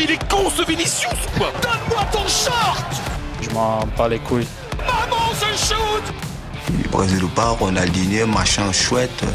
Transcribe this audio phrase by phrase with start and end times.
[0.00, 2.86] Mais il est con ce Vinicius ou quoi Donne-moi ton short
[3.42, 4.46] Je m'en bats les couilles.
[4.78, 9.26] Maman, c'est shoot Brésil ou pas, Ronaldinho, machin chouette, euh,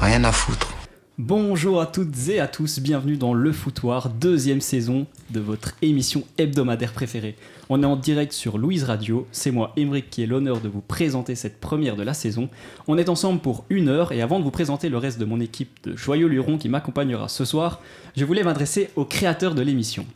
[0.00, 0.73] rien à foutre.
[1.18, 6.24] Bonjour à toutes et à tous, bienvenue dans Le Foutoir, deuxième saison de votre émission
[6.38, 7.36] hebdomadaire préférée.
[7.68, 10.80] On est en direct sur Louise Radio, c'est moi Emeric qui ai l'honneur de vous
[10.80, 12.48] présenter cette première de la saison.
[12.88, 15.38] On est ensemble pour une heure et avant de vous présenter le reste de mon
[15.38, 17.80] équipe de joyeux lurons qui m'accompagnera ce soir,
[18.16, 20.06] je voulais m'adresser au créateur de l'émission.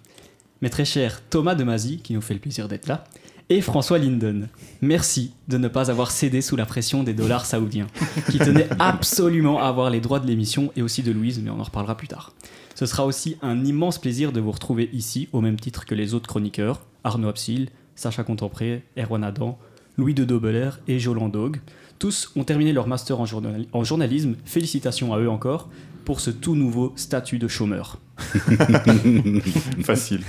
[0.63, 3.05] Mes très chers Thomas Demazy, qui nous fait le plaisir d'être là,
[3.51, 4.49] et François Linden.
[4.83, 7.87] Merci de ne pas avoir cédé sous la pression des dollars saoudiens,
[8.31, 11.59] qui tenaient absolument à avoir les droits de l'émission et aussi de Louise, mais on
[11.61, 12.33] en reparlera plus tard.
[12.75, 16.15] Ce sera aussi un immense plaisir de vous retrouver ici, au même titre que les
[16.15, 19.59] autres chroniqueurs, Arnaud Absil, Sacha Contempré, Erwan Adam,
[19.97, 21.61] Louis de Dobeler et Jolan Dog.
[21.99, 25.69] Tous ont terminé leur master en, journal- en journalisme, félicitations à eux encore,
[26.09, 27.99] pour ce tout nouveau statut de chômeur.
[29.85, 30.23] Facile.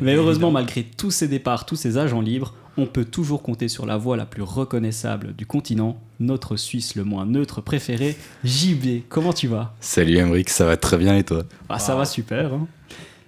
[0.00, 3.86] Mais heureusement, malgré tous ces départs, tous ces agents libres, on peut toujours compter sur
[3.86, 9.02] la voix la plus reconnaissable du continent, notre Suisse le moins neutre préféré, JB.
[9.08, 9.76] Comment tu vas?
[9.78, 11.44] Salut Emric, ça va très bien et toi?
[11.68, 12.54] Ah, ça va super.
[12.54, 12.66] hein.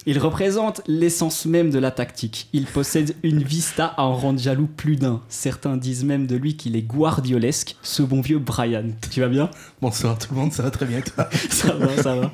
[0.07, 2.47] Il représente l'essence même de la tactique.
[2.53, 5.21] Il possède une vista à en rendre jaloux plus d'un.
[5.29, 8.85] Certains disent même de lui qu'il est guardiolesque, ce bon vieux Brian.
[9.11, 9.51] Tu vas bien?
[9.79, 11.29] Bonsoir tout le monde, ça va très bien toi?
[11.51, 12.31] Ça va, ça va.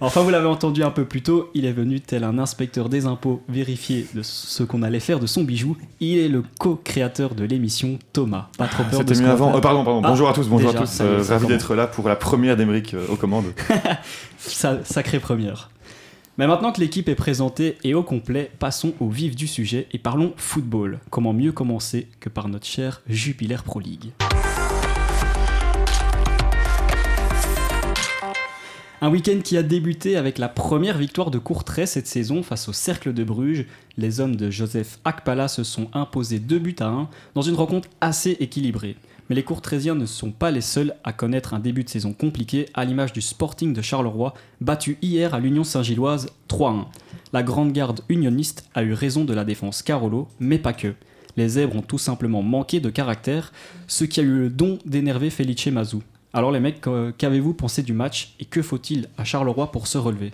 [0.00, 3.06] Enfin, vous l'avez entendu un peu plus tôt, il est venu tel un inspecteur des
[3.06, 5.76] impôts vérifier de ce qu'on allait faire de son bijou.
[6.00, 8.48] Il est le co-créateur de l'émission Thomas.
[8.58, 9.52] Pas trop peur de ce mieux avant.
[9.52, 10.02] va Euh, pardon, pardon.
[10.04, 10.98] Ah, bonjour à tous, bonjour déjà, à tous.
[11.00, 13.46] Euh, ravi d'être là pour la première d'Emeric euh, aux commandes.
[14.38, 15.70] Sa- sacrée première.
[16.38, 19.98] Mais maintenant que l'équipe est présentée et au complet, passons au vif du sujet et
[19.98, 21.00] parlons football.
[21.08, 24.12] Comment mieux commencer que par notre chère Jupiler Pro League
[29.00, 32.74] Un week-end qui a débuté avec la première victoire de Courtrai cette saison face au
[32.74, 33.64] Cercle de Bruges.
[33.96, 37.88] Les hommes de Joseph Akpala se sont imposés 2 buts à 1 dans une rencontre
[38.02, 38.96] assez équilibrée.
[39.28, 42.66] Mais les Courtraisiens ne sont pas les seuls à connaître un début de saison compliqué,
[42.74, 46.84] à l'image du Sporting de Charleroi, battu hier à l'Union Saint-Gilloise 3-1.
[47.32, 50.94] La grande garde unioniste a eu raison de la défense Carolo, mais pas que.
[51.36, 53.52] Les zèbres ont tout simplement manqué de caractère,
[53.86, 56.02] ce qui a eu le don d'énerver Felice Mazou.
[56.32, 59.98] Alors les mecs, euh, qu'avez-vous pensé du match et que faut-il à Charleroi pour se
[59.98, 60.32] relever?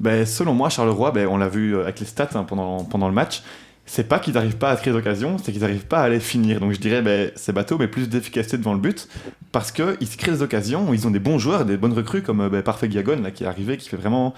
[0.00, 3.14] Ben, selon moi, Charleroi, ben, on l'a vu euh, avec les stats hein, pendant le
[3.14, 3.42] match,
[3.86, 6.60] c'est pas qu'ils n'arrivent pas à créer d'occasion, c'est qu'ils n'arrivent pas à les finir.
[6.60, 9.08] Donc je dirais, ben, c'est bateau, mais plus d'efficacité devant le but,
[9.52, 12.48] parce qu'ils se créent des occasions, ils ont des bons joueurs, des bonnes recrues, comme
[12.48, 14.34] ben, Parfait Gagon, là, qui est arrivé, qui fait vraiment,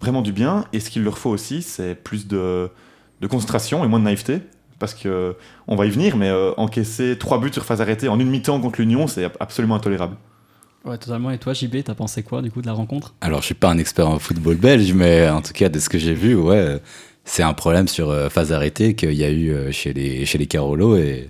[0.00, 0.64] vraiment du bien.
[0.72, 2.70] Et ce qu'il leur faut aussi, c'est plus de,
[3.20, 4.40] de concentration et moins de naïveté.
[4.78, 5.34] Parce que
[5.66, 8.60] on va y venir, mais euh, encaisser trois buts sur phase arrêtée en une mi-temps
[8.60, 10.16] contre l'Union, c'est absolument intolérable.
[10.84, 11.32] Ouais, totalement.
[11.32, 13.12] Et toi, JB, t'as pensé quoi du coup de la rencontre?
[13.20, 15.88] Alors je suis pas un expert en football belge, mais en tout cas de ce
[15.88, 16.80] que j'ai vu, ouais,
[17.28, 20.38] c'est un problème sur euh, phase arrêtée qu'il y a eu euh, chez les, chez
[20.38, 21.28] les Carolo et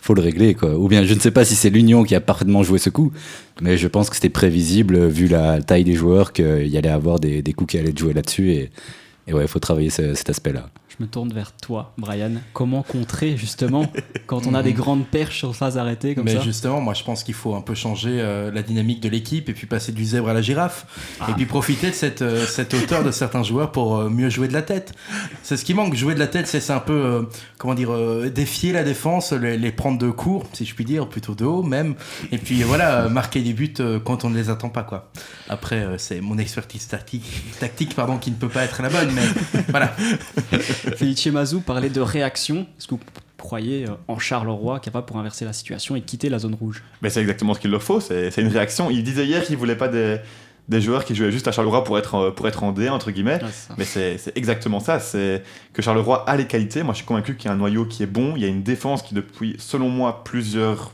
[0.00, 0.76] faut le régler quoi.
[0.76, 3.12] Ou bien je ne sais pas si c'est l'Union qui a parfaitement joué ce coup,
[3.60, 7.18] mais je pense que c'était prévisible vu la taille des joueurs qu'il y allait avoir
[7.18, 8.70] des, des coups qui allaient joués là-dessus et,
[9.26, 10.68] et ouais, il faut travailler ce- cet aspect-là.
[10.98, 12.32] Je me tourne vers toi, Brian.
[12.52, 13.90] Comment contrer justement
[14.26, 17.02] quand on a des grandes perches sur phase arrêtée comme Mais ça justement, moi je
[17.02, 20.04] pense qu'il faut un peu changer euh, la dynamique de l'équipe et puis passer du
[20.04, 20.86] zèbre à la girafe.
[21.30, 24.48] Et puis profiter de cette, euh, cette hauteur de certains joueurs pour euh, mieux jouer
[24.48, 24.92] de la tête.
[25.42, 25.94] C'est ce qui manque.
[25.94, 27.22] Jouer de la tête, c'est un peu, euh,
[27.56, 31.08] comment dire, euh, défier la défense, les, les prendre de court, si je puis dire,
[31.08, 31.94] plutôt de haut même.
[32.32, 34.82] Et puis voilà, euh, marquer des buts euh, quand on ne les attend pas.
[34.82, 35.10] quoi.
[35.48, 37.24] Après, euh, c'est mon expertise tactique,
[37.60, 39.88] tactique pardon, qui ne peut pas être la bonne, mais voilà.
[40.96, 42.66] Felice Mazou parlait de réaction.
[42.78, 43.00] Est-ce que vous
[43.38, 46.82] croyez euh, en Charleroi capable pour inverser la situation et quitter la zone rouge?
[47.02, 48.90] Mais c'est exactement ce qu'il leur faut, c'est c'est une réaction.
[48.90, 50.18] Il disait hier qu'il voulait pas des,
[50.68, 53.10] des joueurs qui jouaient juste à Charleroi pour être, euh, pour être en D, entre
[53.10, 53.40] guillemets.
[53.76, 55.42] Mais c'est c'est exactement ça, c'est
[55.72, 56.82] que Charleroi a les qualités.
[56.82, 58.34] Moi, je suis convaincu qu'il y a un noyau qui est bon.
[58.36, 60.92] Il y a une défense qui, depuis, selon moi, plusieurs,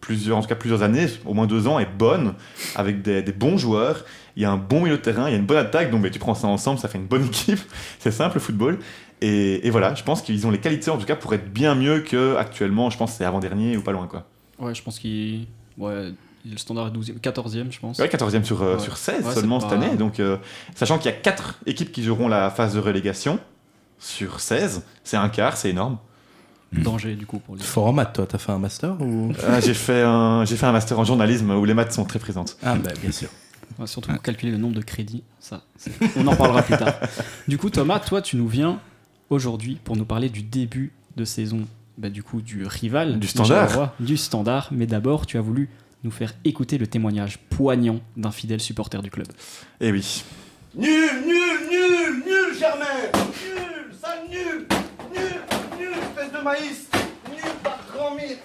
[0.00, 2.34] plusieurs, en tout cas plusieurs années, au moins deux ans, est bonne,
[2.74, 4.04] avec des, des bons joueurs.
[4.36, 5.90] Il y a un bon milieu de terrain, il y a une bonne attaque.
[5.90, 7.60] Donc, ben, tu prends ça ensemble, ça fait une bonne équipe.
[7.98, 8.78] c'est simple, le football.
[9.20, 11.74] Et, et voilà, je pense qu'ils ont les qualités, en tout cas, pour être bien
[11.74, 12.90] mieux que actuellement.
[12.90, 14.26] Je pense que c'est avant-dernier ou pas loin, quoi.
[14.58, 15.46] Ouais, je pense qu'il.
[15.78, 16.12] Ouais,
[16.44, 17.98] le standard est 12e, 14e, je pense.
[17.98, 18.80] Ouais, 14e sur, euh, Ouais.
[18.82, 19.96] sur 16 Ouais, seulement cette pas- année.
[19.96, 20.38] Donc, euh,
[20.74, 23.38] sachant qu'il y a 4 équipes qui joueront la phase de relégation
[24.00, 25.98] sur 16, c'est un quart, c'est énorme.
[26.72, 27.62] Danger du coup pour les.
[27.62, 29.30] Fort en maths, toi, t'as fait un master ou?
[29.46, 32.18] Ah, j'ai fait, un, j'ai fait un master en journalisme où les maths sont très
[32.18, 32.56] présentes.
[32.64, 33.28] Ah bah bien sûr.
[33.78, 35.62] Ouais, surtout pour calculer le nombre de crédits, ça,
[36.16, 36.94] on en parlera plus tard.
[37.48, 38.80] Du coup, Thomas, toi, tu nous viens
[39.30, 41.66] aujourd'hui pour nous parler du début de saison,
[41.98, 43.94] bah, du coup, du rival, Du Standard.
[44.00, 44.68] Du standard.
[44.72, 45.68] Mais d'abord, tu as voulu
[46.04, 49.26] nous faire écouter le témoignage poignant d'un fidèle supporter du club.
[49.80, 50.24] Eh oui.
[50.74, 50.88] Nul,
[51.26, 52.84] nul, nul, Germain
[53.14, 54.66] Nul Ça nul
[55.12, 56.88] Nul Nul Espèce de maïs
[57.30, 58.38] Nul par grand mythe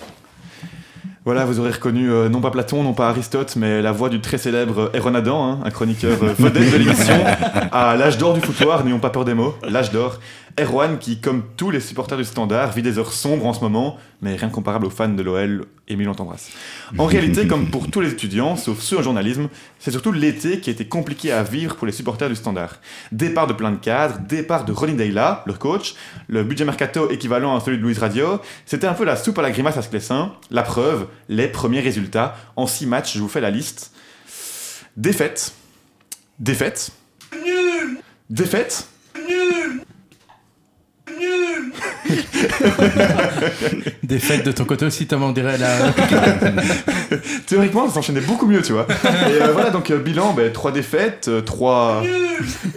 [1.27, 4.21] Voilà, vous aurez reconnu euh, non pas Platon, non pas Aristote, mais la voix du
[4.21, 7.15] très célèbre Adam, hein, un chroniqueur euh, vedette de l'émission,
[7.73, 10.21] à l'âge d'or du foutoir, n'ayons pas peur des mots, l'âge d'or.
[10.59, 13.97] Erwan qui, comme tous les supporters du Standard, vit des heures sombres en ce moment,
[14.21, 16.49] mais rien comparable aux fans de l'OL, Émile on t'embrasse.
[16.97, 19.49] En réalité, comme pour tous les étudiants, sauf ceux en journalisme,
[19.79, 22.79] c'est surtout l'été qui a été compliqué à vivre pour les supporters du Standard.
[23.11, 25.95] Départ de plein de cadres, départ de Ronnie Deyla, leur coach,
[26.27, 29.41] le budget mercato équivalent à celui de Louise Radio, c'était un peu la soupe à
[29.41, 30.33] la grimace à Sclessin.
[30.49, 32.35] La preuve, les premiers résultats.
[32.55, 33.91] En 6 matchs, je vous fais la liste.
[34.97, 35.53] Défaite.
[36.39, 36.91] Défaite.
[37.45, 37.99] Nul
[38.29, 38.87] Défaite.
[39.15, 39.83] Nul
[41.19, 41.71] Nul
[44.03, 45.93] Des fêtes de ton côté aussi, Thomas, on dirait là.
[47.45, 48.87] Théoriquement, ça s'enchaînait beaucoup mieux, tu vois.
[49.29, 52.03] Et euh, voilà, donc euh, bilan, 3 défaites, 3...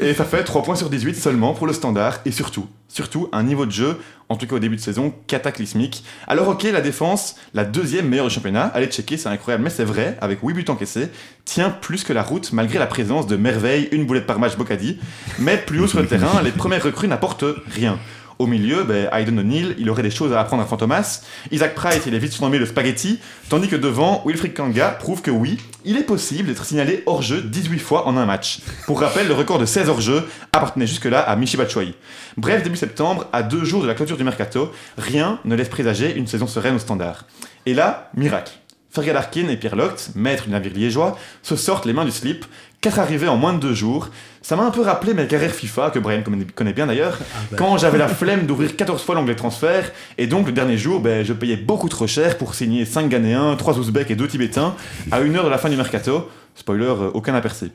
[0.01, 2.21] Et ça fait 3 points sur 18 seulement pour le standard.
[2.25, 3.99] Et surtout, surtout, un niveau de jeu,
[4.29, 6.05] en tout cas au début de saison, cataclysmique.
[6.27, 9.85] Alors ok, la défense, la deuxième meilleure du championnat, allez checker, c'est incroyable, mais c'est
[9.85, 11.09] vrai, avec 8 buts encaissés,
[11.45, 14.99] tient plus que la route, malgré la présence de merveille, une boulette par match Bocadi.
[15.39, 17.45] Mais plus haut sur le terrain, les premières recrues n'apportent
[17.75, 17.99] rien.
[18.41, 21.21] Au milieu, ben, Aiden O'Neill, il aurait des choses à apprendre à Fantomas.
[21.51, 23.19] Isaac Price, il est vite surnommé le spaghetti.
[23.51, 27.79] Tandis que devant, Wilfried Kanga prouve que oui, il est possible d'être signalé hors-jeu 18
[27.81, 28.61] fois en un match.
[28.87, 31.95] Pour rappel, le record de 16 hors-jeu appartenait jusque-là à Michi Batshuayi.
[32.39, 36.17] Bref, début septembre, à deux jours de la clôture du mercato, rien ne laisse présager
[36.17, 37.27] une saison sereine au standard.
[37.67, 38.53] Et là, miracle.
[38.91, 42.45] Fergal Arkin et Pierre Locht, maître du navire liégeois, se sortent les mains du slip.
[42.81, 44.09] Quatre arrivées en moins de deux jours.
[44.41, 46.23] Ça m'a un peu rappelé mes carrières FIFA, que Brian
[46.55, 47.19] connaît- bien d'ailleurs,
[47.59, 51.23] quand j'avais la flemme d'ouvrir 14 fois l'onglet transfert, et donc le dernier jour, ben,
[51.23, 54.75] je payais beaucoup trop cher pour signer 5 Ghanéens, 3 Ouzbeks et 2 Tibétains,
[55.13, 56.27] à une heure de la fin du mercato.
[56.55, 57.71] Spoiler, euh, aucun aperçu.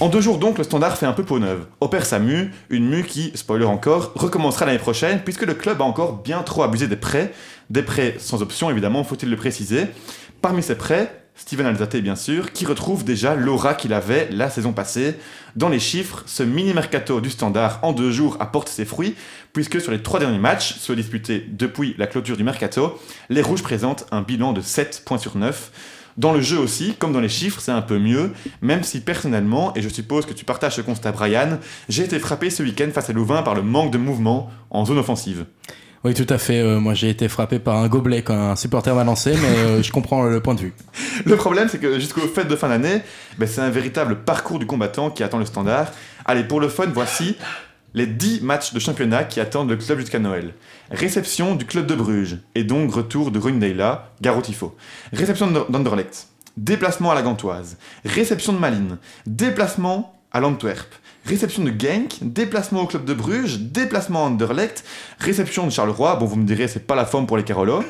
[0.00, 1.64] En deux jours donc, le standard fait un peu peau neuve.
[1.80, 5.84] Opère sa mue, une mue qui, spoiler encore, recommencera l'année prochaine, puisque le club a
[5.84, 7.32] encore bien trop abusé des prêts.
[7.70, 9.86] Des prêts sans option, évidemment, faut-il le préciser.
[10.42, 14.72] Parmi ces prêts, Steven Alzate, bien sûr, qui retrouve déjà l'aura qu'il avait la saison
[14.72, 15.14] passée.
[15.54, 19.14] Dans les chiffres, ce mini-mercato du standard en deux jours apporte ses fruits,
[19.52, 22.98] puisque sur les trois derniers matchs, ceux disputés depuis la clôture du mercato,
[23.30, 25.70] les Rouges présentent un bilan de 7 points sur 9.
[26.16, 29.72] Dans le jeu aussi, comme dans les chiffres, c'est un peu mieux, même si personnellement,
[29.76, 33.10] et je suppose que tu partages ce constat Brian, j'ai été frappé ce week-end face
[33.10, 35.46] à Louvain par le manque de mouvement en zone offensive.
[36.04, 36.60] Oui, tout à fait.
[36.60, 39.82] euh, moi, j'ai été frappé par un gobelet quand un supporter m'a lancé, mais euh,
[39.82, 40.72] je comprends le point de vue.
[41.24, 43.00] Le problème, c'est que jusqu'aux fêtes de fin d'année,
[43.38, 45.90] ben, c'est un véritable parcours du combattant qui attend le standard.
[46.24, 47.36] Allez, pour le fun, voici
[47.94, 50.54] les 10 matchs de championnat qui attendent le club jusqu'à Noël.
[50.90, 54.76] Réception du club de Bruges, et donc retour de Rundeyla, gare au tifo.
[55.12, 56.28] Réception d'Ander- d'Anderlecht.
[56.56, 57.76] Déplacement à la Gantoise.
[58.04, 58.98] Réception de Malines.
[59.26, 60.88] Déplacement à l'Antwerp.
[61.28, 64.82] Réception de Genk, déplacement au club de Bruges, déplacement à Anderlecht,
[65.18, 67.84] réception de Charleroi, bon vous me direz c'est pas la forme pour les Carolos,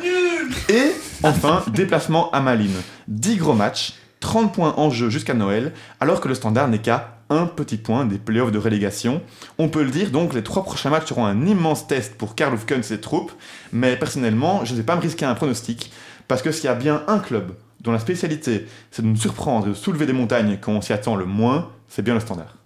[0.69, 0.91] et
[1.23, 2.83] enfin déplacement à Malines.
[3.07, 7.19] 10 gros matchs, 30 points en jeu jusqu'à Noël, alors que le standard n'est qu'à
[7.31, 9.23] un petit point des playoffs de relégation.
[9.57, 12.53] On peut le dire, donc les trois prochains matchs seront un immense test pour Karl
[12.55, 13.31] Hufkens et ses troupes,
[13.73, 15.93] mais personnellement, je ne vais pas me risquer un pronostic,
[16.27, 17.53] parce que s'il y a bien un club
[17.83, 20.93] dont la spécialité c'est de nous surprendre et de soulever des montagnes quand on s'y
[20.93, 22.58] attend le moins, c'est bien le standard.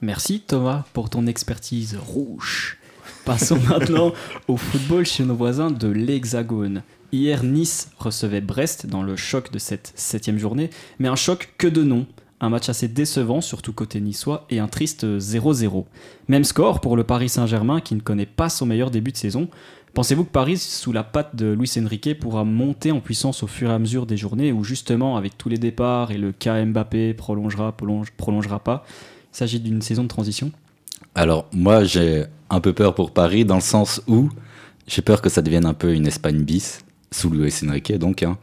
[0.00, 2.78] Merci Thomas pour ton expertise rouge.
[3.24, 4.12] Passons maintenant
[4.46, 6.82] au football chez nos voisins de l'Hexagone.
[7.10, 11.66] Hier, Nice recevait Brest dans le choc de cette septième journée, mais un choc que
[11.66, 12.06] de nom.
[12.40, 15.86] Un match assez décevant, surtout côté niçois, et un triste 0-0.
[16.28, 19.48] Même score pour le Paris Saint-Germain qui ne connaît pas son meilleur début de saison.
[19.94, 23.70] Pensez-vous que Paris, sous la patte de Luis Enrique, pourra monter en puissance au fur
[23.70, 27.14] et à mesure des journées où justement, avec tous les départs et le cas Mbappé
[27.14, 28.84] prolongera, prolonge- prolongera pas,
[29.38, 30.50] il s'agit d'une saison de transition
[31.14, 34.30] Alors, moi, j'ai un peu peur pour Paris dans le sens où
[34.88, 36.80] j'ai peur que ça devienne un peu une Espagne bis,
[37.12, 38.36] sous Luis Enrique, donc, hein,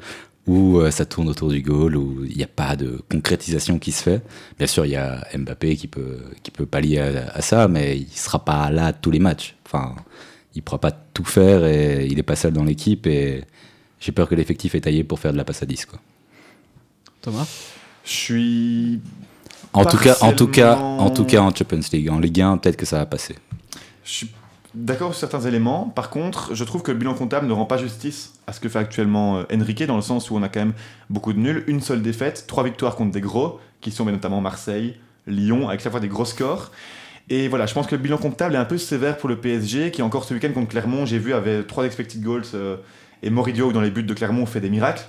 [0.47, 3.91] où euh, ça tourne autour du goal, où il n'y a pas de concrétisation qui
[3.91, 4.21] se fait.
[4.57, 7.97] Bien sûr, il y a Mbappé qui peut, qui peut pallier à, à ça, mais
[7.97, 9.57] il ne sera pas là tous les matchs.
[9.65, 9.95] Enfin,
[10.53, 13.43] il ne pourra pas tout faire et il n'est pas seul dans l'équipe et
[13.99, 15.87] j'ai peur que l'effectif est taillé pour faire de la passe à 10.
[15.87, 15.99] Quoi.
[17.21, 17.47] Thomas?
[18.05, 19.01] Je suis
[19.75, 22.09] En tout, cas, en, tout cas, en tout cas, en Champions League.
[22.09, 23.35] En Ligue 1, peut-être que ça va passer.
[24.05, 24.31] Je suis
[24.73, 25.91] d'accord sur certains éléments.
[25.95, 28.69] Par contre, je trouve que le bilan comptable ne rend pas justice à ce que
[28.69, 30.73] fait actuellement euh, Enrique, dans le sens où on a quand même
[31.09, 34.95] beaucoup de nuls, une seule défaite, trois victoires contre des gros, qui sont notamment Marseille,
[35.27, 36.71] Lyon, avec chaque fois des gros scores.
[37.29, 39.91] Et voilà, je pense que le bilan comptable est un peu sévère pour le PSG,
[39.91, 42.77] qui encore ce week-end contre Clermont, j'ai vu, avait trois expected goals, euh,
[43.23, 45.05] et Moridio, dans les buts de Clermont, fait des miracles.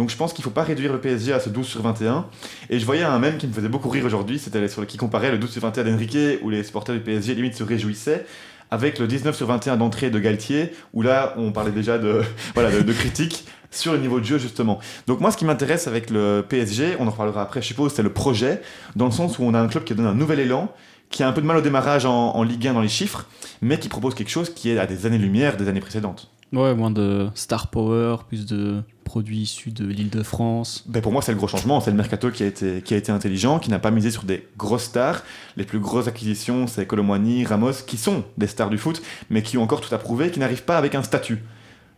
[0.00, 2.24] Donc je pense qu'il faut pas réduire le PSG à ce 12 sur 21.
[2.70, 5.36] Et je voyais un mème qui me faisait beaucoup rire aujourd'hui, c'était qui comparait le
[5.36, 8.24] 12 sur 21 d'Enrique, où les supporters du PSG limite se réjouissaient,
[8.70, 12.22] avec le 19 sur 21 d'entrée de Galtier, où là on parlait déjà de,
[12.54, 14.78] voilà, critiques sur le niveau de jeu justement.
[15.06, 18.02] Donc moi ce qui m'intéresse avec le PSG, on en reparlera après je suppose, c'est
[18.02, 18.62] le projet,
[18.96, 20.72] dans le sens où on a un club qui donne un nouvel élan,
[21.10, 23.26] qui a un peu de mal au démarrage en, en Ligue 1 dans les chiffres,
[23.60, 26.30] mais qui propose quelque chose qui est à des années-lumière des années précédentes.
[26.52, 30.84] Ouais, moins de star power, plus de produits issus de l'île de France.
[30.86, 31.80] Ben pour moi, c'est le gros changement.
[31.80, 34.24] C'est le mercato qui a été, qui a été intelligent, qui n'a pas misé sur
[34.24, 35.22] des grosses stars.
[35.56, 39.58] Les plus grosses acquisitions, c'est Colomwani, Ramos, qui sont des stars du foot, mais qui
[39.58, 41.42] ont encore tout à prouver, qui n'arrivent pas avec un statut.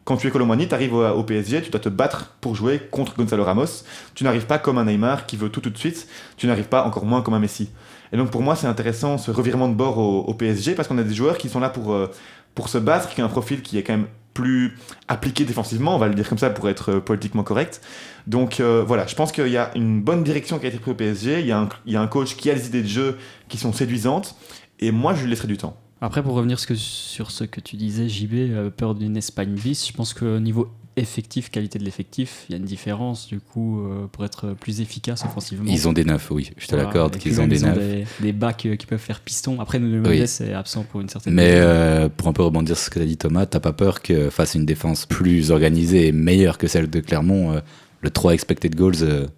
[0.04, 3.14] Quand tu es Colomwani, tu arrives au, PSG, tu dois te battre pour jouer contre
[3.14, 3.84] Gonzalo Ramos.
[4.14, 6.08] Tu n'arrives pas comme un Neymar qui veut tout tout de suite.
[6.36, 7.70] Tu n'arrives pas encore moins comme un Messi.
[8.12, 10.98] Et donc pour moi, c'est intéressant ce revirement de bord au, au PSG parce qu'on
[10.98, 12.10] a des joueurs qui sont là pour, euh,
[12.54, 14.76] pour se battre, qui ont un profil qui est quand même plus
[15.08, 17.80] appliqué défensivement, on va le dire comme ça pour être euh, politiquement correct.
[18.26, 20.92] Donc euh, voilà, je pense qu'il y a une bonne direction qui a été prise
[20.92, 23.72] au PSG, il y, a un, coach qui a des idées de jeu qui sont
[23.72, 24.36] séduisantes,
[24.78, 25.76] et moi je lui laisserai du temps.
[26.00, 29.92] Après, pour revenir sur ce que tu disais, JB, euh, peur d'une Espagne bis, je
[29.92, 34.06] pense qu'au niveau effectif, qualité de l'effectif, il y a une différence du coup euh,
[34.10, 35.70] pour être plus efficace offensivement.
[35.70, 37.78] Ils ont des neufs, oui, je te l'accorde qu'ils ont des ils ont neufs.
[37.78, 39.60] des, des backs euh, qui peuvent faire piston.
[39.60, 40.18] Après, Nuno Oui.
[40.18, 43.04] Est absent pour une certaine Mais euh, pour un peu rebondir sur ce que t'as
[43.06, 46.66] dit Thomas, t'as pas peur que face à une défense plus organisée et meilleure que
[46.66, 47.60] celle de Clermont,
[48.00, 49.28] le 3 expected goals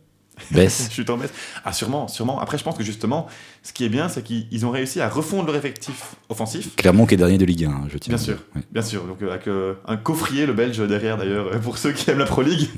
[0.51, 1.33] baisse Je suis en baisse.
[1.65, 2.41] Ah sûrement, sûrement.
[2.41, 3.27] Après je pense que justement,
[3.63, 6.77] ce qui est bien, c'est qu'ils ils ont réussi à refondre leur effectif offensif.
[6.77, 8.15] Clermont qui est dernier de Ligue 1, hein, je tiens.
[8.15, 8.39] Bien sûr,
[8.71, 9.05] bien sûr.
[9.05, 12.43] Donc avec euh, un coffrier, le Belge derrière d'ailleurs, pour ceux qui aiment la Pro
[12.43, 12.69] League.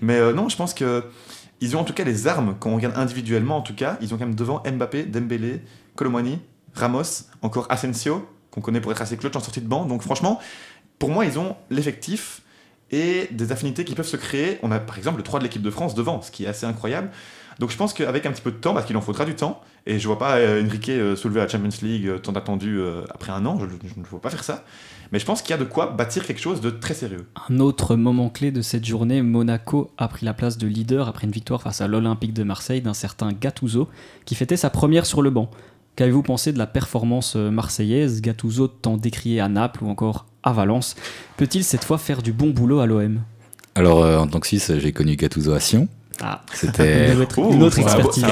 [0.00, 1.04] Mais euh, non, je pense que
[1.60, 2.56] ils ont en tout cas les armes.
[2.58, 5.60] Quand on regarde individuellement, en tout cas, ils ont quand même devant Mbappé, Dembélé,
[5.94, 6.38] Colomwani,
[6.74, 9.84] Ramos, encore Asensio, qu'on connaît pour être assez clutch en sortie de banc.
[9.84, 10.40] Donc franchement,
[10.98, 12.42] pour moi, ils ont l'effectif
[12.90, 14.58] et des affinités qui peuvent se créer.
[14.62, 16.66] On a par exemple le 3 de l'équipe de France devant, ce qui est assez
[16.66, 17.10] incroyable.
[17.60, 19.60] Donc je pense qu'avec un petit peu de temps, parce qu'il en faudra du temps,
[19.84, 23.02] et je vois pas euh, Enrique euh, soulever la Champions League euh, tant attendu euh,
[23.10, 24.64] après un an, je, ne vois pas faire ça.
[25.12, 27.26] Mais je pense qu'il y a de quoi bâtir quelque chose de très sérieux.
[27.50, 31.26] Un autre moment clé de cette journée, Monaco a pris la place de leader après
[31.26, 33.88] une victoire face à l'Olympique de Marseille d'un certain Gattuso
[34.24, 35.50] qui fêtait sa première sur le banc.
[36.00, 38.22] Qu'avez-vous pensé de la performance euh, marseillaise?
[38.22, 40.96] Gattuso tant décrié à Naples ou encore à Valence
[41.36, 43.20] Peut-il cette fois faire du bon boulot à l'OM
[43.74, 45.88] Alors euh, en tant que Suisse, j'ai connu Gattuso à Sion.
[46.22, 48.24] Ah, C'était une autre, Oh, une expertise.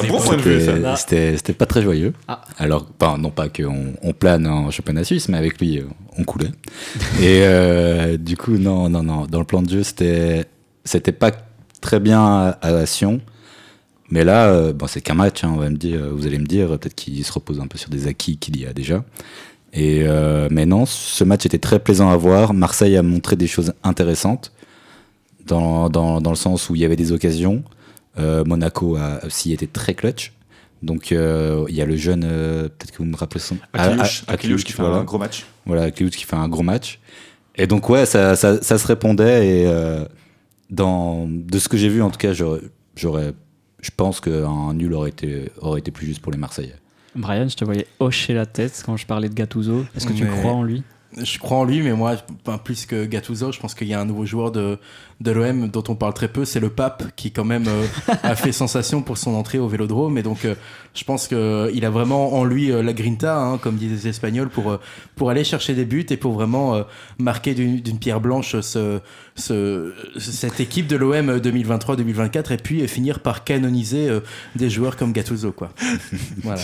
[0.96, 2.14] C'était- pas très joyeux.
[2.26, 2.40] Ah.
[2.56, 5.84] Alors, pas, non pas qu'on on plane en championnat suisse, mais avec lui, euh,
[6.16, 6.52] on coulait.
[7.20, 9.26] Et euh, du coup, non, non, non.
[9.26, 10.46] Dans le plan de jeu, c'était
[10.86, 11.32] c'était pas
[11.82, 13.20] très bien à, à Sion.
[14.10, 16.46] Mais là, euh, bon, c'est qu'un match, hein, on va me dire, vous allez me
[16.46, 19.04] dire, peut-être qu'il se repose un peu sur des acquis qu'il y a déjà.
[19.74, 22.54] Et euh, mais non, ce match était très plaisant à voir.
[22.54, 24.52] Marseille a montré des choses intéressantes
[25.46, 27.62] dans, dans, dans le sens où il y avait des occasions.
[28.18, 30.32] Euh, Monaco a aussi été très clutch.
[30.82, 34.22] Donc euh, il y a le jeune, euh, peut-être que vous me rappelez son Akiliouche,
[34.22, 34.98] Ah, ah, Akiliouche qui fait voilà.
[34.98, 35.44] un gros match.
[35.66, 36.98] Voilà, Akiliouche qui fait un gros match.
[37.56, 39.46] Et donc ouais, ça, ça, ça se répondait.
[39.46, 40.04] Et euh,
[40.70, 43.32] dans, de ce que j'ai vu, en tout cas, j'aurais-
[43.80, 46.74] je pense qu'un nul aurait été, aurait été plus juste pour les Marseillais.
[47.14, 49.84] Brian, je te voyais hocher la tête quand je parlais de Gattuso.
[49.96, 50.82] Est-ce que tu Mais- crois en lui?
[51.16, 52.16] Je crois en lui, mais moi,
[52.64, 54.78] plus que Gattuso, je pense qu'il y a un nouveau joueur de,
[55.20, 57.86] de l'OM dont on parle très peu, c'est le Pape, qui quand même euh,
[58.22, 60.16] a fait sensation pour son entrée au Vélodrome.
[60.16, 60.54] Et donc, euh,
[60.94, 64.48] je pense qu'il a vraiment en lui euh, la grinta, hein, comme disent les Espagnols,
[64.48, 64.80] pour, euh,
[65.16, 66.82] pour aller chercher des buts et pour vraiment euh,
[67.18, 69.00] marquer d'une d'une pierre blanche ce,
[69.34, 74.20] ce, cette équipe de l'OM 2023-2024 et puis euh, finir par canoniser euh,
[74.56, 75.52] des joueurs comme Gattuso.
[75.52, 75.70] Quoi.
[76.42, 76.60] voilà.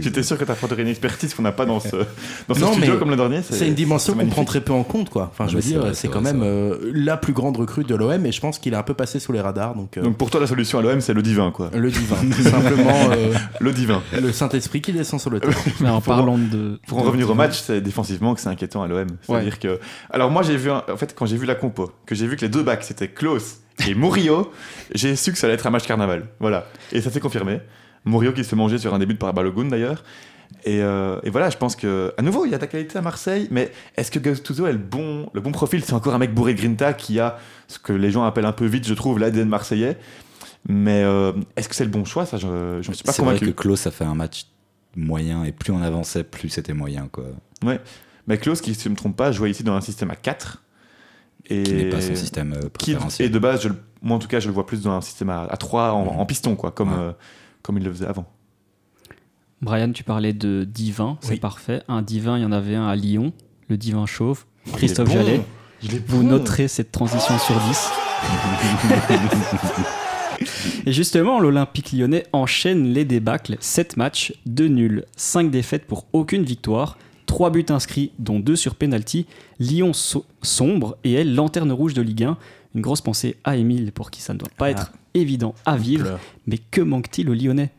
[0.00, 1.96] J'étais sûr que tu apporterais une expertise qu'on n'a pas dans ce,
[2.48, 3.40] dans ce Non, studio mais comme le dernier.
[3.42, 5.30] C'est une dimension qu'on prend très peu en compte, quoi.
[5.32, 7.84] Enfin, Ah, je mais veux c'est dire, c'est quand même euh, la plus grande recrue
[7.84, 9.74] de l'OM et je pense qu'il est un peu passé sous les radars.
[9.74, 11.70] Donc, euh, Donc pour toi, la solution à l'OM, c'est le divin, quoi.
[11.74, 14.02] le divin, tout simplement euh, Le divin.
[14.18, 15.52] le Saint-Esprit qui descend sur le terrain.
[15.80, 16.80] Mais en Pour- parlant de.
[16.86, 19.06] Pour en de- revenir au match, c'est défensivement que c'est inquiétant à l'OM.
[19.22, 19.78] C'est-à-dire que.
[20.10, 20.70] Alors, moi, j'ai vu.
[20.70, 22.84] un- En fait, quand j'ai vu la compo, que j'ai vu que les deux backs
[22.84, 24.50] c'était Klaus et Murillo,
[24.94, 26.26] j'ai su que ça allait être un match carnaval.
[26.40, 26.66] Voilà.
[26.92, 27.60] Et ça s'est confirmé.
[28.04, 30.02] Murillo qui se fait manger sur un début par Balogun d'ailleurs.
[30.64, 32.12] Et, euh, et voilà, je pense que.
[32.18, 34.78] À nouveau, il y a la qualité à Marseille, mais est-ce que Gattuso a le
[34.78, 35.82] bon, le bon profil?
[35.84, 37.38] C'est encore un mec bourré de grinta qui a
[37.68, 39.96] ce que les gens appellent un peu vite, je trouve, l'ADN marseillais.
[40.68, 42.26] Mais euh, est-ce que c'est le bon choix?
[42.26, 42.46] Ça, je
[42.78, 43.46] ne suis pas C'est vrai convaincu.
[43.52, 44.46] que Klaus a fait un match
[44.96, 47.08] moyen et plus on avançait, plus c'était moyen.
[47.10, 47.24] Quoi.
[48.26, 50.16] Mais Klaus, qui, si je ne me trompe pas, jouait ici dans un système à
[50.16, 50.62] 4.
[51.50, 53.28] Et Qui n'est pas son système euh, qui- préférentiel.
[53.28, 53.68] et de base, je,
[54.02, 56.26] moi en tout cas, je le vois plus dans un système à, 3 en, en
[56.26, 56.98] piston, quoi, comme, Ouais.
[56.98, 57.12] euh,
[57.62, 58.26] comme il le faisait avant.
[59.60, 61.40] Brian, tu parlais de divin, c'est Oui.
[61.40, 61.82] parfait.
[61.88, 63.32] Un divin, il y en avait un à Lyon,
[63.68, 64.44] le divin chauve.
[64.74, 65.24] Christophe est bon.
[65.24, 65.40] Jallet.
[66.06, 66.28] Vous bon.
[66.28, 67.88] noterez cette transition sur 10.
[70.86, 73.56] Et justement, l'Olympique lyonnais enchaîne les débâcles.
[73.60, 76.96] 7 matchs, 2 nuls, 5 défaites pour aucune victoire,
[77.26, 79.26] 3 buts inscrits, dont 2 sur penalty.
[79.58, 82.38] Lyon so- sombre et elle, lanterne rouge de Ligue 1.
[82.74, 86.18] Une grosse pensée à Émile pour qui ça ne doit pas être évident à vivre.
[86.46, 87.70] Mais que manque-t-il aux Lyonnais?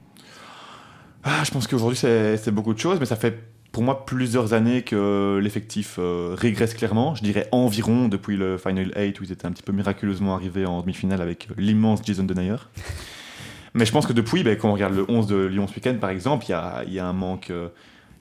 [1.23, 3.37] Ah, je pense qu'aujourd'hui, c'est beaucoup de choses, mais ça fait
[3.71, 7.15] pour moi plusieurs années que l'effectif euh, régresse clairement.
[7.15, 10.65] Je dirais environ depuis le Final 8 où ils étaient un petit peu miraculeusement arrivés
[10.65, 12.55] en demi-finale avec l'immense Jason Denayer.
[13.75, 15.95] Mais je pense que depuis, ben, quand on regarde le 11 de Lyon ce week-end,
[15.99, 17.51] par exemple, il y a, un manque.
[17.51, 17.69] euh,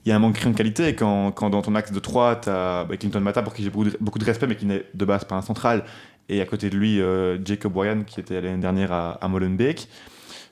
[0.05, 2.87] il y a un manque de qualité quand, dans ton axe de 3, tu as
[2.99, 5.41] Clinton Mata, pour qui j'ai beaucoup de, respect, mais qui n'est de base pas un
[5.41, 5.83] central,
[6.29, 9.87] et à côté de lui, euh, Jacob Wyan, qui était l'année dernière à Molenbeek.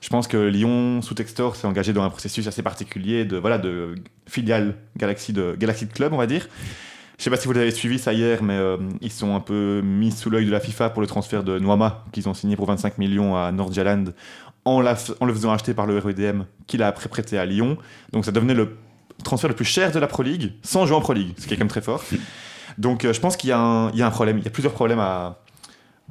[0.00, 3.58] Je pense que Lyon, sous Textor, s'est engagé dans un processus assez particulier de, voilà,
[3.58, 6.48] de filiale Galaxy de, Galaxy club, on va dire.
[7.18, 9.80] Je sais pas si vous l'avez suivi ça hier, mais euh, ils sont un peu
[9.82, 12.66] mis sous l'œil de la FIFA pour le transfert de Noama, qu'ils ont signé pour
[12.66, 14.14] 25 millions à Nordjylland,
[14.64, 14.94] en, le
[15.34, 17.76] faisant acheter par le REDM, qu'il a après prêté à Lyon.
[18.12, 18.76] Donc ça devenait le
[19.24, 21.54] transfert le plus cher de la Pro League, sans jouer en Pro League, ce qui
[21.54, 22.04] est quand même très fort.
[22.78, 25.40] Donc euh, je pense qu'il y a un problème, il y a plusieurs problèmes à,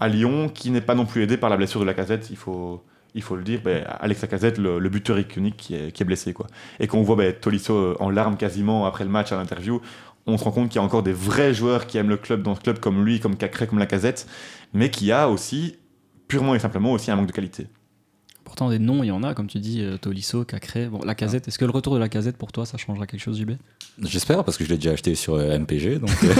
[0.01, 2.35] à Lyon, qui n'est pas non plus aidé par la blessure de la casette, il
[2.37, 2.83] faut,
[3.15, 3.61] il faut le dire.
[3.63, 6.33] Ben, Alex Lacazette, le, buteur iconique qui est, blessé.
[6.33, 6.47] Quoi.
[6.79, 9.81] Et qu'on voit ben, Tolisso euh, en larmes quasiment après le match à l'interview,
[10.25, 12.43] on se rend compte qu'il y a encore des vrais joueurs qui aiment le club
[12.43, 14.27] dans ce club, comme lui, comme Cacré, comme Lacazette,
[14.73, 15.77] mais qui a aussi,
[16.27, 17.67] purement et simplement, aussi un manque de qualité.
[18.47, 20.87] Pourtant, des noms, il y en a, comme tu dis, euh, Tolisso, Cacré.
[20.87, 23.19] Bon, la casette, est-ce que le retour de la casette pour toi, ça changera quelque
[23.19, 23.51] chose, JB
[24.01, 25.99] J'espère, parce que je l'ai déjà acheté sur euh, MPG.
[25.99, 26.33] Donc, euh,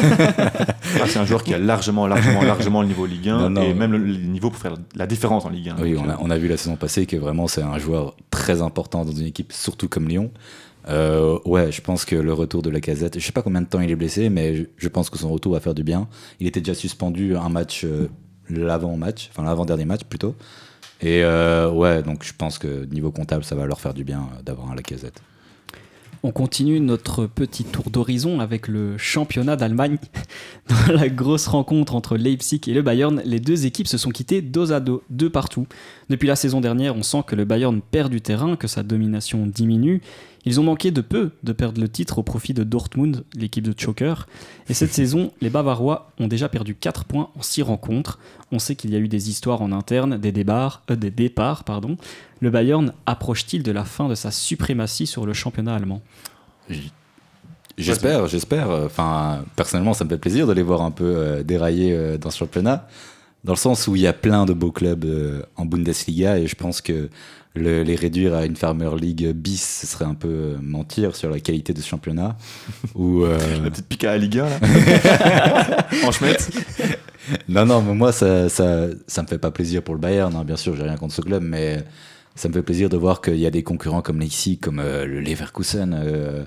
[1.02, 3.62] Ah, c'est un joueur qui a largement, largement, largement le niveau Ligue 1, Non, non.
[3.62, 5.76] et même le, le niveau pour faire la différence en Ligue 1.
[5.82, 8.62] oui, on a, on a vu la saison passée que vraiment c'est un joueur très
[8.62, 10.32] important dans une équipe, surtout comme Lyon.
[10.90, 13.68] Euh, ouais, je pense que le retour de la casette, je sais pas combien de
[13.68, 16.08] temps il est blessé, mais je, je pense que son retour va faire du bien.
[16.40, 18.08] Il était déjà suspendu un match, euh,
[18.50, 20.36] l'avant-match, enfin l'avant-dernier match plutôt.
[21.02, 24.30] Et euh, ouais, donc je pense que niveau comptable, ça va leur faire du bien
[24.38, 25.22] euh, d'avoir un la casette.
[26.24, 29.98] On continue notre petit tour d'horizon avec le championnat d'Allemagne.
[30.68, 34.42] Dans la grosse rencontre entre Leipzig et le Bayern, les deux équipes se sont quittées
[34.42, 35.68] dos à dos, deux partout.
[36.10, 39.46] Depuis la saison dernière, on sent que le Bayern perd du terrain, que sa domination
[39.46, 40.02] diminue.
[40.48, 43.78] Ils ont manqué de peu de perdre le titre au profit de Dortmund, l'équipe de
[43.78, 44.30] Choker.
[44.70, 48.18] Et cette saison, les Bavarois ont déjà perdu 4 points en 6 rencontres.
[48.54, 51.66] On sait qu'il y a eu des histoires en interne, des, départs, euh, des départs.
[51.66, 51.98] Pardon.
[52.40, 56.02] Le Bayern approche-t-il de la fin de sa suprématie sur le championnat allemand?
[57.78, 58.70] J'espère, j'espère.
[58.70, 62.30] Enfin, personnellement, ça me fait plaisir de les voir un peu euh, dérailler euh, dans
[62.30, 62.88] ce championnat,
[63.48, 66.48] dans le sens où il y a plein de beaux clubs euh, en Bundesliga et
[66.48, 67.10] je pense que
[67.56, 71.30] le- les réduire à une Farmer League bis, ce serait un peu euh, mentir sur
[71.30, 72.38] la qualité de ce championnat.
[72.96, 74.60] Ou euh, La petite pique à la Ligue 1, là.
[76.06, 76.12] en
[77.50, 80.36] non, non, mais moi ça, ça, ça me fait pas plaisir pour le Bayern.
[80.36, 80.44] hein.
[80.46, 81.84] Bien sûr, j'ai rien contre ce club, mais
[82.36, 85.20] ça me fait plaisir de voir qu'il y a des concurrents comme Leipzig, comme le
[85.22, 86.46] Leverkusen.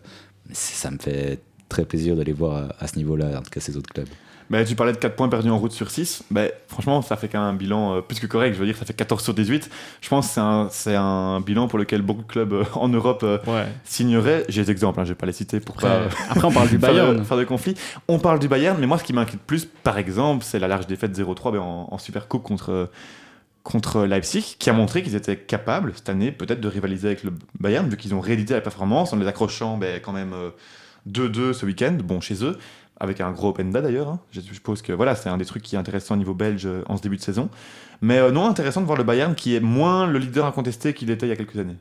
[0.53, 3.61] ça me fait très plaisir de les voir à, à ce niveau-là, en tout cas
[3.61, 4.09] ces autres clubs.
[4.51, 6.25] Bah, tu parlais de 4 points perdus en route sur 6.
[6.33, 8.55] Bah, franchement, ça fait quand même un bilan euh, plus que correct.
[8.55, 9.71] Je veux dire, ça fait 14 sur 18.
[10.01, 10.33] Je pense que
[10.73, 13.67] c'est un, un bilan pour lequel beaucoup de clubs euh, en Europe euh, Ouais.
[13.85, 14.45] signeraient.
[14.49, 16.69] J'ai des exemples, hein, je vais pas les citer pour Après, pas après, on parle
[16.69, 17.25] du faire, de, Bayern.
[17.25, 17.75] faire de conflit.
[18.09, 20.89] On parle du Bayern, mais moi, ce qui m'inquiète plus, par exemple, c'est la large
[20.89, 22.87] défaite 0-3 ben, en, en Super Coupe contre, euh,
[23.63, 27.33] contre Leipzig, qui a montré qu'ils étaient capables, cette année, peut-être de rivaliser avec le
[27.61, 30.51] Bayern, vu qu'ils ont réédité la performance en les accrochant ben, quand même euh,
[31.09, 32.59] 2-2 ce week-end, bon, chez eux,
[33.01, 34.09] avec un gros Openda d'ailleurs.
[34.09, 34.21] hein.
[34.31, 36.83] Je suppose que voilà, c'est un des trucs qui est intéressant au niveau belge euh,
[36.87, 37.49] en ce début de saison.
[38.03, 41.11] Mais euh, non, intéressant de voir le Bayern qui est moins le leader incontesté qu'il
[41.11, 41.77] était il y a quelques années.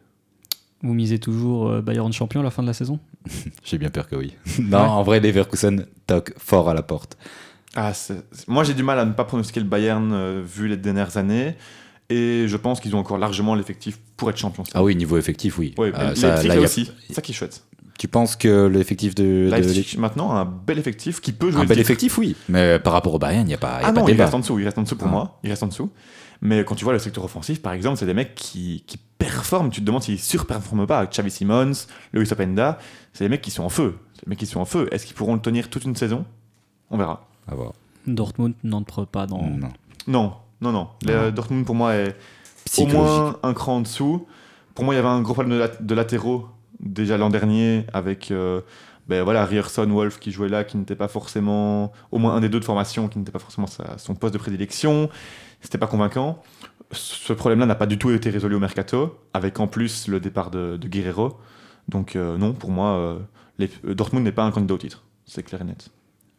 [0.82, 2.99] Vous misez toujours euh, Bayern champion à la fin de la saison?
[3.63, 4.34] J'ai bien peur que oui.
[4.60, 7.17] non, en vrai, Leverkusen toque fort à la porte.
[7.75, 7.91] Ah,
[8.47, 11.55] moi j'ai du mal à ne pas pronostiquer le Bayern euh, vu les dernières années.
[12.10, 14.63] Et je pense qu'ils ont encore largement l'effectif pour être champion.
[14.73, 15.75] Ah oui, niveau effectif, oui.
[15.77, 16.67] Euh, ça, là, a-.
[16.67, 17.63] C'est ça qui est chouette.
[17.99, 21.59] Tu penses que l'effectif de, de- Leipzig maintenant a un bel effectif qui peut jouer
[21.59, 21.91] un le bel titre.
[21.91, 22.35] effectif, oui.
[22.47, 24.12] Mais par rapport au Bayern, il n'y a pas, y a Ah pas non, de
[24.12, 25.12] il reste en dessous, il reste en dessous pour Ah.
[25.12, 25.39] moi.
[25.43, 25.91] Il reste en dessous.
[26.41, 29.69] Mais quand tu vois le secteur offensif, par exemple, c'est des mecs qui, qui performent.
[29.69, 31.05] Tu te demandes s'ils surperforment pas.
[31.05, 31.73] Xavi Simons,
[32.13, 32.79] Luis Openda,
[33.12, 33.97] c'est des mecs qui sont en feu.
[34.13, 34.88] C'est des mecs qui sont en feu.
[34.93, 36.23] Est-ce qu'ils pourront le tenir toute une saison?
[36.89, 37.27] On verra.
[37.51, 37.73] À voir.
[38.07, 39.41] Dortmund n'entre pas dans.
[39.43, 39.69] Non.
[40.07, 40.88] Non, non, non.
[41.05, 41.31] Le- Ah.
[41.31, 42.15] Dortmund pour moi est
[42.77, 44.25] au moins un cran en dessous.
[44.73, 46.47] Pour moi, il y avait un gros problème de, lat- de latéraux
[46.79, 48.61] déjà l'an dernier avec euh,
[49.09, 52.49] ben voilà, Ryerson, Wolf qui jouait là, qui n'était pas forcément, au moins un des
[52.49, 53.65] deux de formation, qui n'était pas forcément
[53.97, 55.09] son poste de prédilection.
[55.61, 56.43] C'était pas convaincant.
[56.91, 60.51] Ce problème-là n'a pas du tout été résolu au mercato, avec en plus le départ
[60.51, 61.39] de, Guerrero.
[61.87, 63.19] Donc euh, non, pour moi, euh,
[63.61, 65.03] euh, Dortmund n'est pas un candidat au titre.
[65.25, 65.89] C'est clair et net.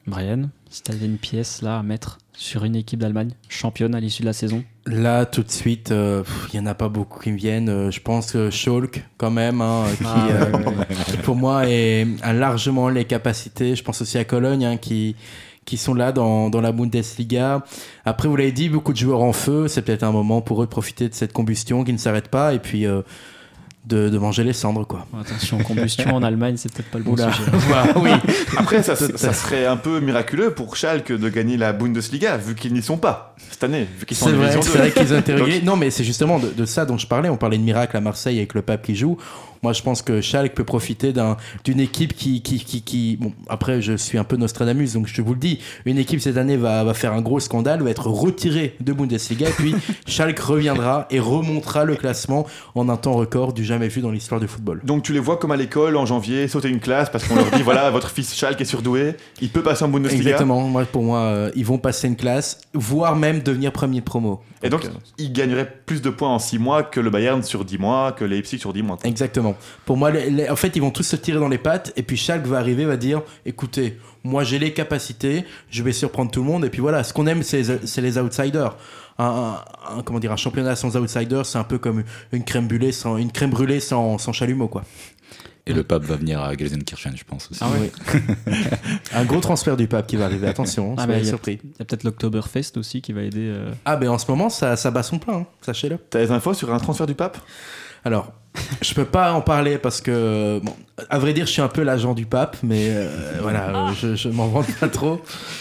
[0.06, 4.00] Brian, si tu avais une pièce là à mettre sur une équipe d'Allemagne championne à
[4.00, 4.64] l'issue de la saison?
[4.86, 7.68] Là, tout de suite, euh, il y en a pas beaucoup qui me viennent.
[7.68, 10.52] Euh, je pense que Schalke, quand même, hein, qui, Ah, euh,
[11.22, 13.76] pour moi, est, a largement les capacités.
[13.76, 15.16] Je pense aussi à Cologne, hein, qui,
[15.64, 17.64] qui sont là dans, dans la Bundesliga.
[18.04, 19.68] Après, vous l'avez dit, beaucoup de joueurs en feu.
[19.68, 22.54] C'est peut-être un moment pour eux de profiter de cette combustion qui ne s'arrête pas
[22.54, 23.02] et puis euh,
[23.86, 25.06] de, de manger les cendres, quoi.
[25.18, 27.32] Attention, combustion en Allemagne, c'est peut-être pas le bon Oula.
[27.32, 27.50] sujet.
[27.96, 28.10] Oui.
[28.56, 32.72] Après, ça, ça serait un peu miraculeux pour Schalke de gagner la Bundesliga, vu qu'ils
[32.74, 34.78] n'y sont pas cette année, vu qu'ils sont C'est en vrai, division c'est 2.
[34.78, 35.62] vrai qu'ils ont été réguliers.
[35.62, 37.28] Non, mais c'est justement de, de ça dont je parlais.
[37.30, 39.16] On parlait de miracle à Marseille avec le pape qui joue.
[39.62, 43.32] Moi, je pense que Schalke peut profiter d'un- d'une équipe qui, qui, qui, qui- Bon,
[43.48, 45.58] après, je suis un peu Nostradamus, donc je vous le dis.
[45.84, 49.48] Une équipe cette année va, va faire un gros scandale, va être retirée de Bundesliga,
[49.48, 49.74] et puis
[50.06, 54.40] Schalke reviendra et remontera le classement en un temps record du jamais vu dans l'histoire
[54.40, 54.80] du football.
[54.84, 57.50] Donc tu les vois comme à l'école en janvier, sauter une classe parce qu'on leur
[57.50, 60.22] dit voilà, votre fils Schalke est surdoué, il peut passer en Bundesliga.
[60.22, 60.62] Exactement.
[60.68, 64.40] Moi, pour moi, euh, ils vont passer une classe, voire même devenir premier de promo.
[64.62, 67.64] Et donc, euh, ils gagneraient plus de points en 6 mois que le Bayern sur
[67.64, 68.98] 10 mois, que Leipzig sur 10 mois.
[69.04, 69.56] Exactement.
[69.86, 72.02] Pour moi, les- les- en fait, ils vont tous se tirer dans les pattes et
[72.02, 76.40] puis Schalke va arriver, va dire écoutez, moi j'ai les capacités, je vais surprendre tout
[76.40, 77.02] le monde et puis voilà.
[77.04, 77.62] Ce qu'on aime, c'est
[78.02, 78.76] les outsiders.
[79.18, 82.66] Un, un- un- comment dire, un championnat sans outsiders, c'est un peu comme une crème
[82.68, 84.82] brûlée sans, une crème brûlée sans, sans chalumeau, quoi.
[85.70, 87.60] Et le pape va venir à Gelsenkirchen, je pense aussi.
[87.62, 87.90] Ah ouais.
[88.14, 88.20] Oui.
[89.14, 91.58] un gros transfert du pape qui va arriver, attention, Ah, mais il y a- surpris.
[91.62, 93.48] Il y a peut-être l'Oktoberfest aussi qui va aider.
[93.48, 95.98] euh, Ah, ben en ce moment, ça, ça bat son plein, hein, sachez-le.
[96.10, 97.38] T'as des infos sur un transfert du pape?
[98.04, 98.32] Alors,
[98.82, 100.74] je peux pas en parler parce que, bon,
[101.08, 104.16] à vrai dire, je suis un peu l'agent du pape, mais euh, voilà, euh, je,
[104.16, 105.20] je m'en vante pas trop.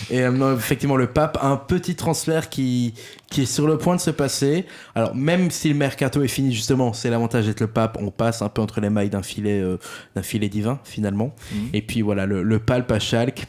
[0.10, 2.94] Et euh, effectivement, le pape a un petit transfert qui,
[3.30, 4.66] qui est sur le point de se passer.
[4.96, 8.42] Alors, même si le mercato est fini, justement, c'est l'avantage d'être le pape, on passe
[8.42, 9.78] un peu entre les mailles d'un filet, euh,
[10.16, 11.36] d'un filet divin, finalement.
[11.74, 13.46] Et puis voilà, le, le palpe à Schalke.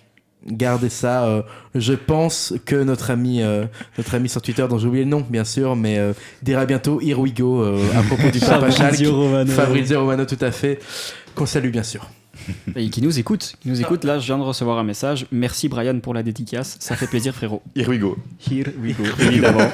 [0.46, 1.24] Gardez ça.
[1.24, 1.42] euh,
[1.74, 3.66] je pense que notre ami, euh,
[3.98, 7.00] notre ami sur Twitter, dont j'ai oublié le nom, bien sûr, mais euh, dira bientôt
[7.00, 8.70] Here we go euh, à propos du Schalke.
[8.72, 9.52] Fabrizio Romano.
[9.52, 10.78] Fabrizio Romano, tout à fait.
[11.34, 12.08] Qu'on salue, bien sûr.
[12.74, 13.54] Et qui nous écoute.
[13.60, 14.04] Qui nous écoute.
[14.04, 15.26] Là, je viens de recevoir un message.
[15.30, 16.78] Merci Brian pour la dédicace.
[16.80, 17.60] Ça fait plaisir, frérot.
[17.76, 18.16] Here we go.
[18.50, 19.68] Here we go, évidemment.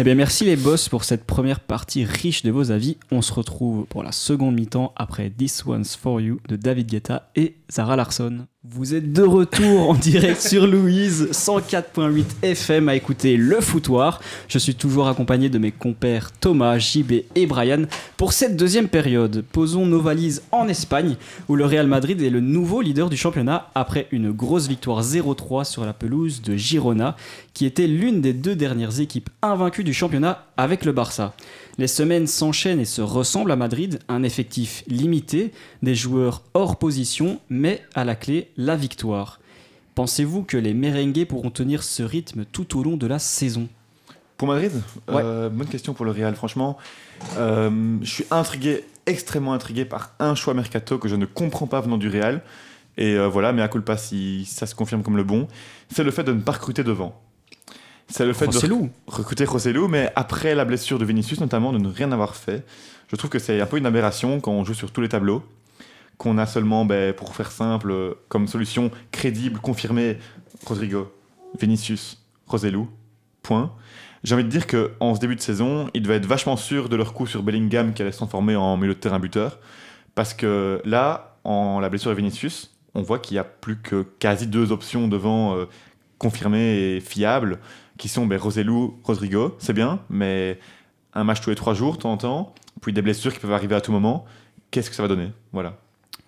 [0.00, 2.96] eh bien, merci les boss pour cette première partie riche de vos avis.
[3.12, 7.30] On se retrouve pour la seconde mi-temps après This One's For You de David Guetta
[7.36, 8.46] et Zara Larson.
[8.64, 14.20] Vous êtes de retour en direct sur Louise, 104.8 FM à écouter le foutoir.
[14.48, 17.82] Je suis toujours accompagné de mes compères Thomas, JB et Brian
[18.16, 19.44] pour cette deuxième période.
[19.52, 21.16] Posons nos valises en Espagne
[21.48, 25.64] où le Real Madrid est le nouveau leader du championnat après une grosse victoire 0-3
[25.64, 27.16] sur la pelouse de Girona
[27.58, 31.34] qui était l'une des deux dernières équipes invaincues du championnat avec le Barça.
[31.76, 35.50] Les semaines s'enchaînent et se ressemblent à Madrid, un effectif limité,
[35.82, 39.40] des joueurs hors position, mais à la clé, la victoire.
[39.96, 43.66] Pensez-vous que les merengues pourront tenir ce rythme tout au long de la saison?
[44.36, 44.70] Pour Madrid?
[45.08, 45.20] Ouais.
[45.24, 46.78] Euh, Bonne question pour le Real, franchement.
[47.38, 51.80] Euh, je suis intrigué, extrêmement intrigué par un choix mercato que je ne comprends pas
[51.80, 52.40] venant du Real.
[52.98, 55.48] Et euh, voilà, mais à culpa si ça se confirme comme le bon,
[55.90, 57.20] c'est le fait de ne pas recruter devant.
[58.08, 58.90] C'est le fait de Rossellou.
[59.06, 62.64] recruter Rossellou, mais après la blessure de Vinicius notamment, de ne rien avoir fait.
[63.08, 65.42] Je trouve que c'est un peu une aberration quand on joue sur tous les tableaux,
[66.16, 70.18] qu'on a seulement, ben, pour faire simple, comme solution crédible, confirmée,
[70.66, 71.12] Rodrigo,
[71.60, 72.88] Vinicius, Rossellou,
[73.42, 73.72] point.
[74.24, 76.96] J'ai envie de dire qu'en ce début de saison, ils devaient être vachement sûrs de
[76.96, 79.58] leur coup sur Bellingham qui allait se transformer en milieu de terrain buteur.
[80.14, 84.02] Parce que là, en la blessure de Vinicius, on voit qu'il n'y a plus que
[84.18, 85.66] quasi deux options devant euh,
[86.18, 87.60] confirmées et fiables,
[87.98, 90.58] qui sont ben, Rossellou, Rodrigo, c'est bien, mais
[91.14, 93.52] un match tous les trois jours, de temps en temps, puis des blessures qui peuvent
[93.52, 94.24] arriver à tout moment,
[94.70, 95.30] qu'est-ce que ça va donner?
[95.52, 95.76] Voilà.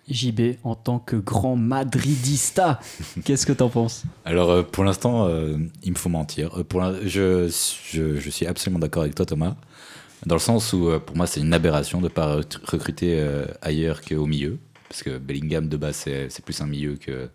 [0.09, 2.80] JB, en tant que grand madridista,
[3.24, 4.02] qu'est-ce que t'en penses?
[4.24, 6.59] Alors euh, pour l'instant, euh, il me faut mentir.
[6.59, 7.48] Euh, pour je,
[7.92, 9.54] je, je suis absolument d'accord avec toi Thomas,
[10.26, 13.24] dans le sens où pour moi c'est une aberration de ne pas re- recruter
[13.62, 14.59] ailleurs qu'au milieu.
[14.88, 17.28] Parce que Bellingham de base c'est c'est plus un milieu que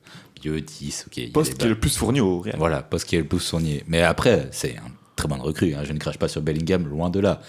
[0.50, 1.06] milieu 10.
[1.08, 2.56] ok, il y a Poste qui est le plus fourni au Real.
[2.58, 3.84] Voilà, poste qui est le plus soigné.
[3.88, 5.74] Mais après, c'est un très bonne recrue.
[5.74, 5.82] hein.
[5.84, 7.42] Je ne crache pas sur Bellingham, loin de là.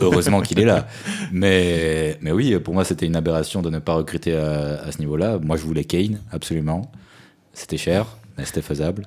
[0.00, 0.86] Heureusement qu'il est là.
[1.32, 4.98] Mais, mais oui, pour moi, c'était une aberration de ne pas recruter à, à ce
[4.98, 5.38] niveau-là.
[5.42, 6.90] Moi, je voulais Kane, absolument.
[7.52, 9.06] C'était cher, mais c'était faisable.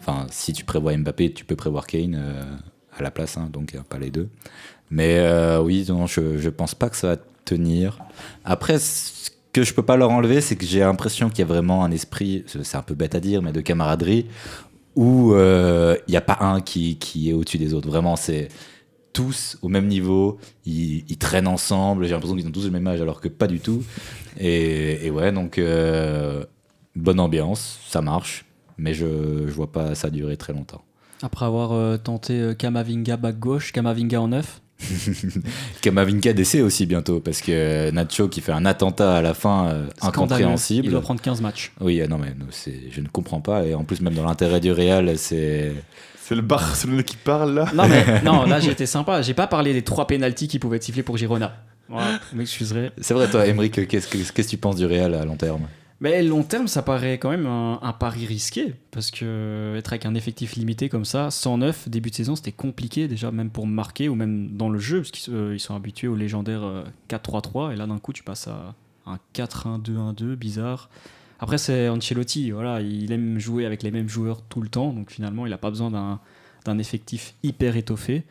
[0.00, 2.42] Enfin, si tu prévois Mbappé, tu peux prévoir Kane euh,
[2.96, 4.28] à la place, hein, donc euh, pas les deux.
[4.90, 7.98] Mais euh, oui, non, je, je pense pas que ça va tenir.
[8.44, 11.46] Après, ce que je peux pas leur enlever, c'est que j'ai l'impression qu'il y a
[11.46, 14.26] vraiment un esprit, c'est un peu bête à dire, mais de camaraderie,
[14.94, 17.88] où euh, il n'y a pas un qui, qui est au-dessus des autres.
[17.88, 18.48] Vraiment, c'est
[19.12, 23.00] tous au même niveau, ils, traînent ensemble, j'ai l'impression qu'ils ont tous le même âge
[23.00, 23.82] alors que pas du tout.
[24.38, 26.44] Et, ouais, donc euh,
[26.94, 28.44] bonne ambiance, ça marche.
[28.76, 30.82] mais je, je vois pas ça durer très longtemps.
[31.22, 34.62] Après avoir euh, tenté euh, Kamavinga back gauche, Kamavinga en neuf.
[35.80, 39.86] Kamavinga décès aussi bientôt parce que Nacho qui fait un attentat à la fin euh,
[40.00, 40.86] incompréhensible.
[40.86, 41.72] Il doit prendre 15 matchs.
[41.80, 42.34] Oui, euh, non mais
[42.90, 45.72] je ne comprends pas et en plus même dans l'intérêt du Real, c'est
[46.20, 47.66] C'est le Barcelone qui parle là.
[47.74, 49.22] Non, mais non, là j'ai été sympa.
[49.22, 51.56] J'ai pas parlé des trois pénalties qui pouvaient être sifflés pour Girona.
[51.88, 52.90] Voilà, vous m'excuserez.
[53.00, 55.62] c'est vrai toi, Emeric, qu'est-ce que qu'est-ce que tu penses du Real à long terme?
[56.00, 58.74] Mais long terme, ça paraît quand même un, pari risqué.
[58.92, 63.08] Parce que être avec un effectif limité comme ça, 109, début de saison, c'était compliqué
[63.08, 64.98] déjà, même pour marquer ou même dans le jeu.
[64.98, 67.72] Parce qu'ils euh, sont habitués au légendaire euh, 4-3-3.
[67.72, 68.74] Et là, d'un coup, tu passes à
[69.06, 70.88] un 4-1-2-1-2, bizarre.
[71.40, 72.52] Après, c'est Ancelotti.
[72.52, 74.92] Voilà, il aime jouer avec les mêmes joueurs tout le temps.
[74.92, 75.90] Donc finalement, il n'a pas besoin
[76.64, 78.24] d'un effectif hyper étoffé.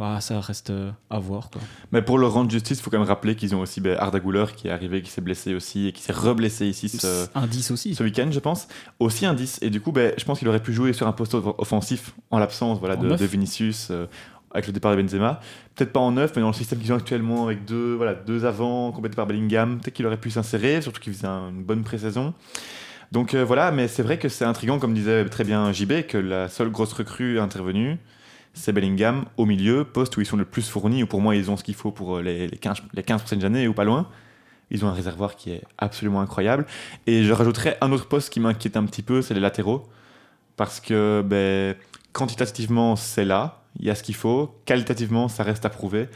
[0.00, 1.50] Voilà, ça reste euh, à voir.
[1.50, 1.60] Quoi.
[1.92, 4.18] Mais pour leur rendre justice, il faut quand même rappeler qu'ils ont aussi ben, Arda
[4.18, 7.46] Güler qui est arrivé, qui s'est blessé aussi et qui s'est reblessé ici ce, Un
[7.46, 7.94] 10 aussi.
[7.94, 8.66] ce week-end, je pense.
[8.98, 9.58] Aussi un 10.
[9.60, 12.14] Et du coup, ben, je pense qu'il aurait pu jouer sur un poste off- offensif
[12.30, 14.06] en l'absence voilà, En de, de Vinicius euh,
[14.52, 15.38] avec le départ de Benzema.
[15.74, 18.40] Peut-être pas en neuf, mais dans le système qu'ils ont actuellement avec deux, voilà, deux
[18.94, 22.32] complétés par Bellingham, peut-être qu'il aurait pu s'insérer, surtout qu'il faisait un- une bonne pré-saison.
[23.12, 26.16] Donc euh, voilà, mais c'est vrai que c'est intriguant, comme disait très bien JB, que
[26.16, 27.98] la seule grosse recrue intervenue,
[28.54, 31.50] c'est Bellingham au milieu, poste où ils sont le plus fournis, où pour moi ils
[31.50, 33.84] ont ce qu'il faut pour euh, les, les 15, les 15 prochaines années ou pas
[33.84, 34.08] loin.
[34.70, 36.64] Ils ont un réservoir qui est absolument incroyable.
[37.06, 39.88] Et je rajouterais un autre poste qui m'inquiète un petit peu, c'est les latéraux.
[40.56, 41.74] Parce que ben,
[42.12, 44.54] quantitativement, c'est là, il y a ce qu'il faut.
[44.66, 46.08] Qualitativement, ça reste à prouver.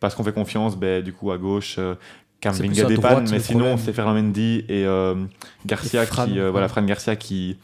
[0.00, 1.94] Parce qu'on fait confiance, ben, du coup, à gauche, euh,
[2.40, 5.14] Camavinga dépanne, mais sinon, c'est Ferland Mendy et euh,
[5.64, 6.68] Garcia Et Fran, qui, euh, voilà.
[6.68, 7.56] Fran Garcia qui,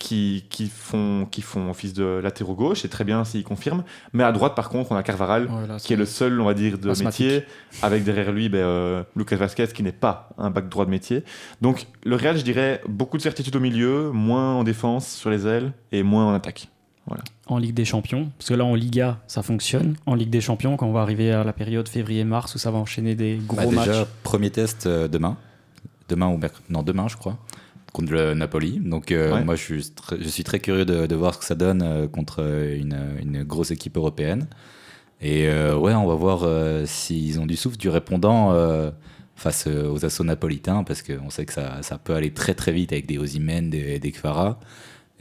[0.00, 3.84] qui, qui, font, qui font office de latéraux gauche, et très bien s'ils confirment.
[4.12, 6.54] Mais à droite, par contre, on a Carvaral, Voilà, qui est le seul, on va
[6.54, 7.26] dire, de Asthmatique.
[7.26, 7.44] métier,
[7.82, 11.22] avec derrière lui ben, euh, Lucas Vasquez, qui n'est pas un bac droit de métier.
[11.60, 15.46] Donc le Real, je dirais, beaucoup de certitude au milieu, moins en défense sur les
[15.46, 16.68] ailes, et moins en attaque.
[17.46, 18.30] en Ligue des Champions.
[18.38, 19.96] Parce que là, en Liga, ça fonctionne.
[20.06, 22.78] En Ligue des Champions, quand on va arriver à la période février-mars où ça va
[22.78, 24.08] enchaîner des gros Bah, déjà, matchs.
[24.22, 25.36] premier test euh, demain.
[26.08, 27.36] Demain ou merc- Non, demain, je crois.
[27.92, 28.78] Contre le Napoli.
[28.80, 29.44] Donc, euh, Ouais.
[29.44, 31.82] moi, je suis, très, je suis très curieux de, de voir ce que ça donne
[31.82, 34.46] euh, contre une, une grosse équipe européenne.
[35.20, 38.90] Et euh, ouais, on va voir euh, s'ils ont du souffle, du répondant euh,
[39.34, 42.72] face euh, aux assauts napolitains, parce qu'on sait que ça, ça peut aller très très
[42.72, 44.60] vite avec des Osimhen, des, des Kvara.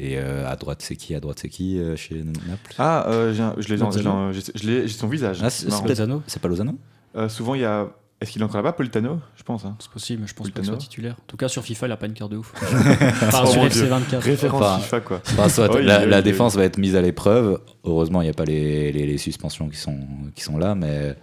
[0.01, 1.13] Et euh, à droite, c'est qui?
[1.15, 2.73] À droite, c'est qui euh, chez Naples?
[2.77, 4.31] Ah, euh, un- je l'ai dans- Lozano.
[4.31, 5.39] j'ai- je l'ai- j'ai son visage.
[5.43, 6.75] Ah, c'est- pas Lozano?
[7.17, 7.89] Euh, souvent, il y a.
[8.21, 9.19] Est-ce qu'il est encore là-bas, Politano?
[9.37, 9.63] Je pense.
[9.63, 9.77] hein.
[9.79, 11.13] C'est possible, mais je pense pas qu'il soit titulaire.
[11.21, 12.51] En tout cas, sur FIFA, il a pas une carte de ouf.
[12.61, 13.87] enfin, Oh sur mon FC Dieu.
[13.89, 14.23] 24.
[14.23, 15.21] Référence Enfin, FIFA, quoi.
[15.31, 16.23] Enfin, soit Oui, la, oui, la oui.
[16.23, 17.61] défense va être mise à l'épreuve.
[17.85, 19.97] Heureusement, il n'y a pas les, les- les suspensions qui sont,
[20.35, 21.15] qui sont là, mais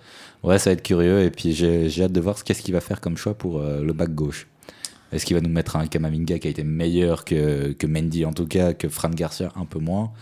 [0.43, 1.21] ouais, ça va être curieux.
[1.23, 3.83] Et puis, j'ai hâte de voir ce qu'est-ce qu'il va faire comme choix pour euh,
[3.83, 4.47] le back gauche.
[5.13, 8.33] Est-ce qu'il va nous mettre un Kamavinga qui a été meilleur que, que Mendy, en
[8.33, 10.13] tout cas, que Fran Garcia, un peu moins?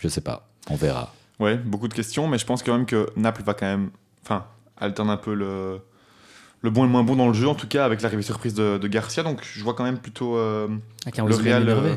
[0.00, 0.48] Je sais pas.
[0.70, 1.14] On verra.
[1.38, 3.90] Ouais, beaucoup de questions, mais je pense quand même que Naples va quand même.
[4.24, 4.44] Enfin,
[4.80, 5.80] alterne un peu le.
[6.60, 8.52] Le bon et le moins bon dans le jeu, en tout cas avec l'arrivée surprise
[8.52, 9.22] de, de Garcia.
[9.22, 10.66] Donc je vois quand même plutôt euh,
[11.06, 11.94] un le, Real, euh,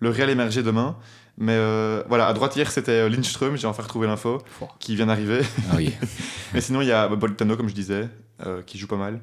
[0.00, 0.98] le Real émerger demain.
[1.38, 4.42] Mais euh, voilà, à droite hier c'était Lindström, j'ai enfin retrouvé l'info,
[4.78, 5.40] qui vient d'arriver.
[5.70, 5.94] Ah oui.
[6.52, 8.10] Mais sinon il y a bah, Politano, comme je disais,
[8.66, 9.20] qui joue pas mal.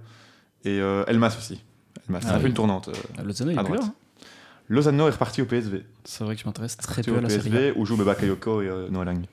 [0.66, 1.64] Et Elmas aussi.
[2.08, 2.90] Elmas, c'est Ah un peu une tournante.
[3.20, 3.80] Ah, Lozano, il à est plus là.
[3.82, 3.94] droite.
[3.96, 4.26] hein.
[4.68, 5.84] Lozano est reparti au PSV.
[6.06, 7.52] C'est vrai que je m'intéresse très peu à la série.
[7.52, 9.26] PSV où joue Beba Kayoko et Noah Lang.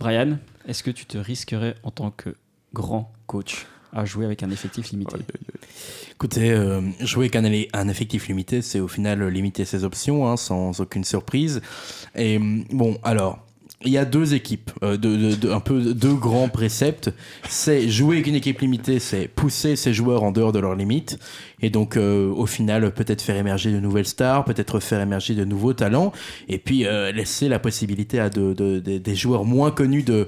[0.00, 2.34] Brian, est-ce que tu te risquerais en tant que
[2.74, 5.16] grand coach à jouer avec un effectif limité
[6.12, 7.36] Écoutez, euh, jouer avec
[7.72, 11.60] un, effectif limité, c'est au final limiter ses options, hein, sans aucune surprise.
[12.14, 13.43] Et hum, bon, alors,
[13.84, 14.96] il y a deux équipes, euh,
[15.52, 17.10] un peu deux grands préceptes.
[17.48, 21.18] C'est jouer avec une équipe limitée, c'est pousser ses joueurs en dehors de leurs limites.
[21.60, 25.44] Et donc, euh, au final, peut-être faire émerger de nouvelles stars, peut-être faire émerger de
[25.44, 26.12] nouveaux talents.
[26.48, 30.26] Et puis, euh, laisser la possibilité à de- de- de- des joueurs moins connus de,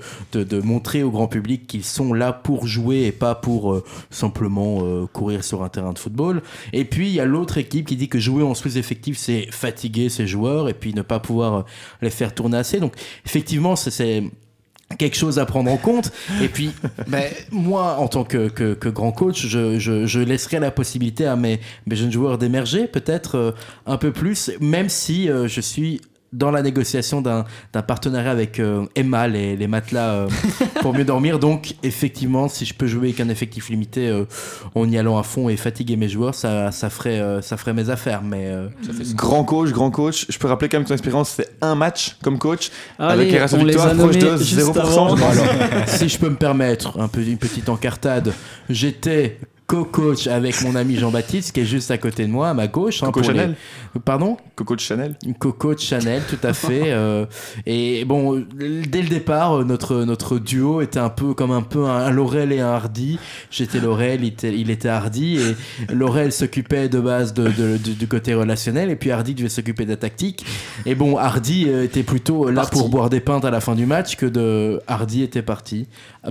[0.62, 5.62] montrer au grand public qu'ils sont là pour jouer et pas pour simplement courir sur
[5.62, 6.42] un terrain de football.
[6.72, 10.08] Et puis il y a l'autre équipe qui dit que jouer en sous-effectif c'est fatiguer
[10.08, 11.64] ses joueurs et puis ne pas pouvoir
[12.02, 12.80] les faire tourner assez.
[12.80, 13.45] Donc effectivement
[13.76, 14.22] c'est- c'est
[14.98, 16.12] quelque chose à prendre en compte.
[16.42, 16.70] Et puis,
[17.08, 21.26] ben, moi, en tant que, que, que grand coach, je, je, je laisserai la possibilité
[21.26, 23.52] à mes, mes jeunes joueurs d'émerger peut-être euh,
[23.86, 26.00] un peu plus, même si euh, je suis
[26.36, 27.44] dans la négociation d'un
[27.86, 30.28] partenariat avec euh, Emma, les, les matelas euh,
[30.82, 31.38] pour mieux dormir.
[31.38, 34.24] Donc, effectivement, si je peux jouer avec un effectif limité euh,
[34.74, 37.72] en y allant à fond et fatiguer mes joueurs, ça, ça, ferait, euh, ça ferait
[37.72, 38.22] mes affaires.
[38.22, 38.68] Mais euh,
[39.14, 40.26] Grand coach, grand coach.
[40.28, 42.70] Je peux rappeler quand même que ton expérience, c'est un match comme coach.
[42.98, 44.78] Allez, avec les ratios victoires a proches de nommés juste 0%.
[44.78, 45.16] avant.
[45.16, 45.38] je pense.
[45.38, 48.32] Alors, si je peux me permettre un peu, une petite encartade,
[48.68, 52.68] j'étais co-coach avec mon ami Jean-Baptiste qui est juste à côté de moi, à ma
[52.68, 53.02] gauche.
[53.02, 53.54] hein, Coco les- Chanel
[54.04, 56.82] Pardon Coco de Chanel Coco de Chanel, tout à fait.
[56.86, 57.26] euh,
[57.66, 61.84] et bon, dès le départ, euh, notre, notre duo était un peu comme un peu
[61.86, 63.18] un, un Laurel et un Hardy.
[63.50, 65.38] J'étais Laurel, il était, il était Hardy.
[65.38, 68.90] Et Laurel s'occupait de base de, de- du, du côté relationnel.
[68.90, 70.44] Et puis Hardy devait s'occuper de la tactique.
[70.84, 72.78] Et bon, Hardy euh, était plutôt là Parti.
[72.78, 75.88] pour boire des pintes à la fin du match que de Hardy était parti.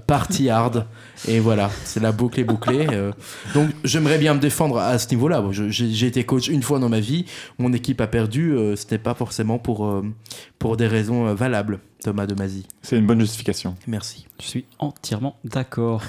[0.08, 0.86] Parti hard.
[1.28, 2.88] Et voilà, c'est la boucle est bouclée.
[2.92, 3.12] euh.
[3.54, 5.42] Donc j'aimerais bien me défendre à ce niveau-là.
[5.42, 7.26] Bon, J'ai été coach une fois dans ma vie.
[7.58, 8.52] Mon équipe a perdu.
[8.54, 10.04] euh, C'était pas forcément pour, euh,
[10.60, 12.66] pour des raisons euh, valables, Thomas de Mazie.
[12.82, 13.76] C'est une bonne justification.
[13.88, 14.26] Merci.
[14.42, 16.02] Je suis entièrement d'accord.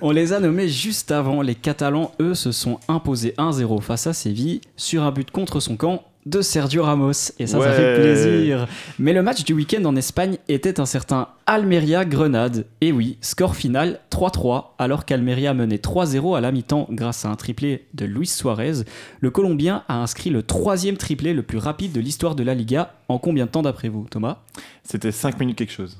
[0.00, 1.42] On les a nommés juste avant.
[1.42, 5.76] Les Catalans, eux, se sont imposés 1-0 face à Séville sur un but contre son
[5.76, 7.32] camp de Sergio Ramos.
[7.38, 8.66] Et ça, ça fait plaisir.
[8.98, 12.66] Mais le match du week-end en Espagne était un certain Almeria-Grenade.
[12.80, 17.36] Et oui, score final 3-3, alors qu'Almeria menait 3-0 à la mi-temps grâce à un
[17.36, 18.84] triplé de Luis Suarez.
[19.20, 22.94] Le Colombien a inscrit le troisième triplé le plus rapide de l'histoire de la Liga.
[23.08, 24.38] En combien de temps d'après vous, Thomas?
[24.82, 25.98] C'était 5 minutes quelque chose.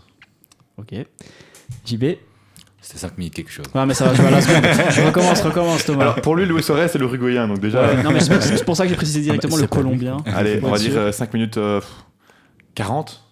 [0.78, 0.94] Ok.
[1.84, 2.04] JB
[2.86, 3.64] C'était 5 minutes quelque chose.
[3.74, 5.06] Ouais, mais ça va jouer à la seconde.
[5.06, 6.02] recommence, recommence, Thomas.
[6.02, 7.80] Alors pour lui, Luis Suarez, c'est l'Uruguayen, donc déjà.
[7.86, 9.68] Ouais, non, mais c'est pour ça que j'ai précisé directement Ah bah, le.
[9.68, 10.18] Colombien.
[10.26, 11.14] Allez, on va dire sûr.
[11.14, 11.80] 5 minutes euh,
[12.74, 13.24] 40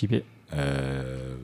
[0.00, 0.14] JB.
[0.54, 1.34] Euh,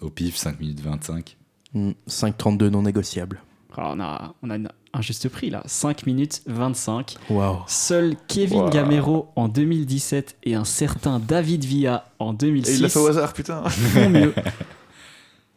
[0.00, 1.36] au pif, 5 minutes 25.
[1.74, 3.42] Hmm, 5,32 non négociable.
[3.76, 5.62] Alors, on a, on a une- un juste prix là.
[5.66, 7.16] 5 minutes 25.
[7.28, 7.58] Waouh.
[7.66, 8.70] Seul Kevin Wow.
[8.70, 13.08] Gamero en 2017 et un certain David Villa en Et 2006 il l'a fait au
[13.08, 13.62] hasard, putain.
[13.68, 14.32] font mieux.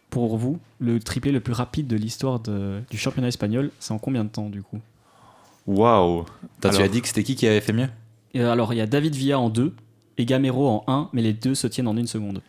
[0.09, 4.23] Pour vous, le triplé le plus rapide de l'histoire du championnat espagnol, c'est en combien
[4.23, 4.79] de temps du coup?
[5.67, 6.25] Waouh.
[6.61, 7.89] Tu as dit que c'était qui qui avait fait mieux?
[8.33, 9.75] Et Alors, il y a David Villa en 2
[10.17, 12.41] et Gamero en 1, mais les deux se tiennent en une seconde.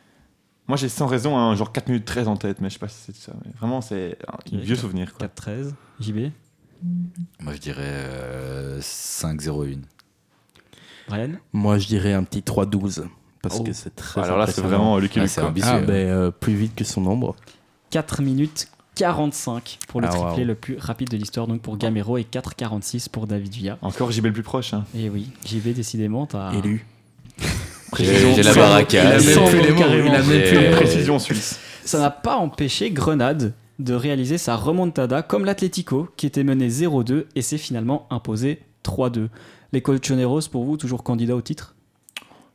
[0.68, 2.88] Moi, j'ai sans raison un genre 4 minutes 13 en tête, mais je sais pas
[2.88, 3.33] si c'est ça.
[3.44, 5.14] mais vraiment, c'est un vieux souvenir.
[5.14, 5.27] Quoi.
[5.27, 5.73] 4-13.
[5.99, 6.31] JB.
[7.40, 9.79] Moi, je dirais euh, 5-0-1.
[11.09, 13.07] Brian Moi, je dirais un petit 3,12.
[13.42, 13.62] Parce Oh.
[13.64, 15.38] que c'est très Alors là, c'est vraiment Lucky Ah, Luke.
[15.38, 15.70] ambitieux.
[15.72, 17.37] Ah, ben, euh, plus vite que son ombre.
[17.90, 20.44] 4 minutes 45 pour le Ah, triplé waouh.
[20.44, 23.79] le plus rapide de l'histoire, donc pour Gamero, et 4,46 pour David Villa.
[23.81, 24.74] Encore JB le plus proche.
[24.74, 24.85] Hein.
[24.96, 26.53] Et oui, JB, décidément, t'as.
[26.53, 26.85] Élu.
[27.96, 29.22] J'ai la barricade.
[29.22, 30.09] il a même plus les mots, mots, carrément.
[30.09, 30.77] il a même J'ai- plus les mots.
[30.77, 31.59] Précision suisse.
[31.85, 37.27] Ça n'a pas empêché Grenade de réaliser sa remontada comme l'Atlético, qui était mené 0-2
[37.37, 39.29] et s'est finalement imposé 3-2.
[39.72, 41.74] Les Colchoneros, pour vous, toujours candidats au titre?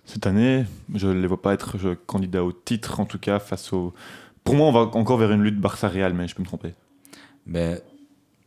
[0.05, 3.39] Cette année, je ne les vois pas être je, candidat au titre, en tout cas,
[3.39, 3.93] face au.
[4.43, 6.73] Pour moi, on va encore vers une lutte Barça-Real, mais je peux me tromper.
[7.45, 7.81] Mais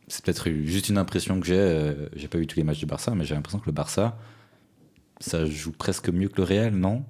[0.07, 1.57] c'est peut-être juste une impression que j'ai.
[1.57, 4.17] euh, j'ai pas vu tous les matchs du Barça, mais j'ai l'impression que le Barça,
[5.19, 7.03] ça joue presque mieux que le Real, non?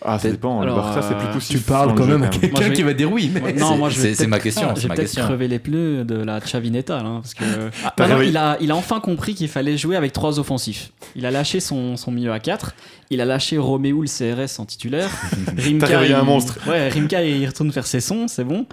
[0.00, 0.62] Ah, ça dépend.
[0.62, 1.58] Alors, le Barça, c'est plus euh, poussif.
[1.60, 3.30] Tu parles quand même à quelqu'un qui va dire oui.
[3.32, 3.52] Mais...
[3.52, 5.24] Non, C'est- moi je vais c'est- ma question, ma peut-être question.
[5.24, 7.44] crever les pneus de la Chavinetta, là, parce que
[7.84, 10.92] Ah, maintenant, il, a, il a enfin compris qu'il fallait jouer avec trois offensifs.
[11.14, 12.74] Il a lâché son, son milieu à 4,
[13.10, 15.10] il a lâché Roméo le CRS en titulaire.
[15.58, 16.58] Rimka, réveillé un il- monstre.
[16.66, 18.66] Ouais, Rimka il retourne faire ses sons, c'est bon.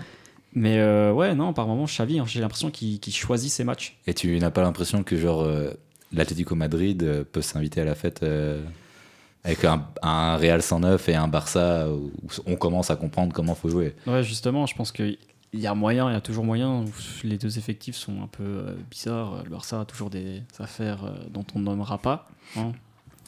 [0.55, 3.97] Mais euh, ouais, non, par moment, Xavi, hein, j'ai l'impression qu'il qu'il choisit ses matchs.
[4.07, 5.71] Et tu n'as pas l'impression que genre euh,
[6.13, 8.61] l'Atlético Madrid euh, peut s'inviter à la fête euh,
[9.43, 12.11] avec un, un Real 109 et un Barça où
[12.45, 13.95] on commence à comprendre comment faut jouer.
[14.07, 15.17] Ouais, justement, je pense qu'il
[15.53, 16.85] y a moyen, il y a toujours moyen.
[17.23, 19.41] Les deux effectifs sont un peu euh, bizarres.
[19.43, 22.27] Le Barça a toujours des affaires euh, dont on ne nommera pas.
[22.57, 22.71] hein.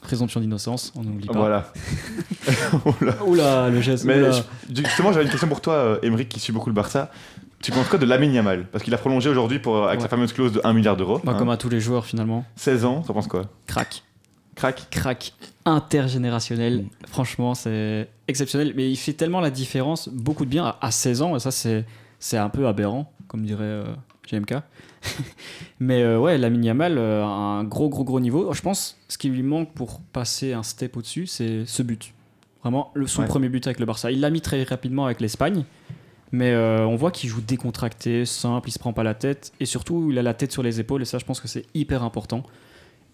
[0.01, 1.33] Présomption d'innocence, on n'oublie pas.
[1.33, 1.73] Voilà.
[3.01, 3.23] Oula.
[3.25, 4.05] Oula, le geste.
[4.05, 4.31] Mais oula.
[4.31, 7.09] je- justement, j'avais une question pour toi, Émeric, qui suit beaucoup le Barça.
[7.65, 8.67] Tu penses quoi de Lamine Yamal?
[8.67, 10.03] Parce qu'il a prolongé aujourd'hui pour, avec Ouais.
[10.03, 11.19] la fameuse clause de 1 milliard d'euros.
[11.23, 11.35] Bah, hein.
[11.39, 12.45] comme à tous les joueurs finalement.
[12.57, 13.45] 16 ans, t'en penses quoi?
[13.65, 14.03] Crac.
[14.53, 15.33] Crac Crac
[15.65, 16.85] intergénérationnel.
[17.07, 18.73] Franchement, c'est exceptionnel.
[18.75, 21.35] Mais il fait tellement la différence, beaucoup de bien à, à 16 ans.
[21.35, 21.85] Et ça, c'est,
[22.19, 23.83] c'est un peu aberrant, comme dirait euh,
[24.31, 24.53] GMK.
[25.79, 28.53] Mais euh, ouais, Lamine Yamal, euh, un gros, gros, gros niveau.
[28.53, 32.13] Je pense ce qui lui manque pour passer un step au-dessus, c'est ce but.
[32.61, 33.27] Vraiment, le, son Ouais.
[33.27, 34.11] premier but avec le Barça.
[34.11, 35.65] Il l'a mis très rapidement avec l'Espagne.
[36.35, 39.53] Mais euh, on voit qu'il joue décontracté, simple, il se prend pas la tête.
[39.61, 41.01] Et surtout, il a la tête sur les épaules.
[41.01, 42.43] Et ça, je pense que c'est hyper important.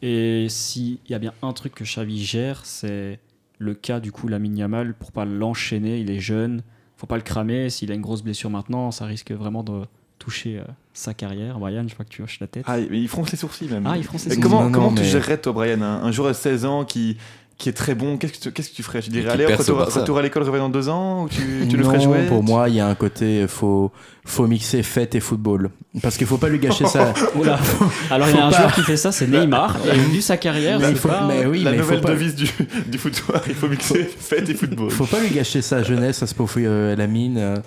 [0.01, 3.19] Et s'il y a bien un truc que Xavi gère, c'est
[3.59, 5.99] le cas du coup Lamine Yamal pour pas l'enchaîner.
[5.99, 6.63] Il est jeune,
[6.97, 7.69] faut pas le cramer.
[7.69, 9.83] S'il a une grosse blessure maintenant, ça risque vraiment de
[10.17, 10.63] toucher euh,
[10.93, 11.59] sa carrière.
[11.59, 12.65] Brian, je vois que tu hoches la tête.
[12.67, 13.85] Ah, mais il fronce les sourcils même.
[13.85, 14.49] Ah, il fronce les Et sourcils.
[14.49, 17.17] comment Non, comment tu gérerais, toi, Brian, un, un joueur de 16 ans qui,
[17.61, 19.01] qui est très bon, qu'est-ce que tu, qu'est-ce que tu ferais?
[19.01, 19.99] Tu dirais, allez, retour, Barça.
[20.01, 22.45] retour à l'école, reviens dans deux ans Ou tu, tu le ferais jouer Pour Tu-
[22.45, 23.91] moi, il y a un côté, faut,
[24.25, 25.69] faut mixer fête et football.
[26.01, 27.13] Parce qu'il faut pas lui gâcher ça.
[27.35, 27.59] Oula.
[28.11, 28.57] Alors il y a un pas.
[28.57, 29.77] joueur qui fait ça, c'est Neymar.
[29.93, 31.89] Et vu sa carrière, Mais c'est il faut- pas- mais oui, La mais il faut
[31.95, 32.49] nouvelle pas- devise du,
[32.87, 34.89] du footoir, il faut mixer fête et football.
[34.89, 37.37] Faut pas lui gâcher sa jeunesse à ce pauvre euh, Lamine.
[37.37, 37.57] euh.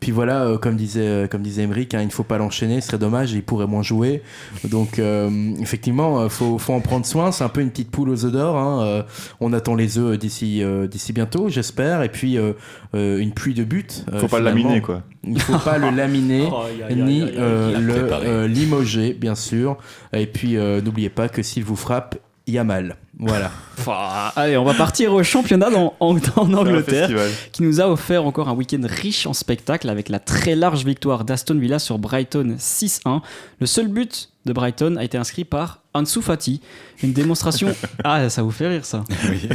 [0.00, 2.80] Puis voilà, euh, comme disait, euh, comme disait Emeric, hein, il ne faut pas l'enchaîner,
[2.80, 4.22] ce serait dommage, il pourrait moins jouer.
[4.64, 5.28] Donc euh,
[5.60, 7.32] effectivement, euh, faut, faut en prendre soin.
[7.32, 8.56] C'est un peu une petite poule aux œufs d'or.
[8.56, 9.04] hein.
[9.40, 12.02] On attend les œufs d'ici euh, d'ici bientôt, j'espère.
[12.02, 12.52] Et puis euh,
[12.94, 13.86] euh, une pluie de buts.
[14.12, 15.02] euh, Faut pas le laminer, quoi.
[15.26, 16.48] Il faut pas le laminer.
[16.52, 16.64] Oh,
[16.94, 19.76] ni le limoger, bien sûr.
[20.12, 22.16] Et puis, euh, n'oubliez pas que s'il vous frappe,
[22.46, 22.96] il y a mal.
[23.18, 23.50] Voilà.
[23.76, 26.16] Enfin, allez, on va partir au championnat dans- en,
[26.54, 27.10] Angleterre.
[27.52, 31.24] qui nous a offert encore un week-end riche en spectacles avec la très large victoire
[31.24, 33.20] d'Aston Villa sur Brighton 6-1.
[33.60, 36.60] Le seul but de Brighton a été inscrit par Ansu Fati.
[37.02, 37.74] Une démonstration.
[38.04, 39.02] Ah, ça vous fait rire ça.
[39.28, 39.48] Oui.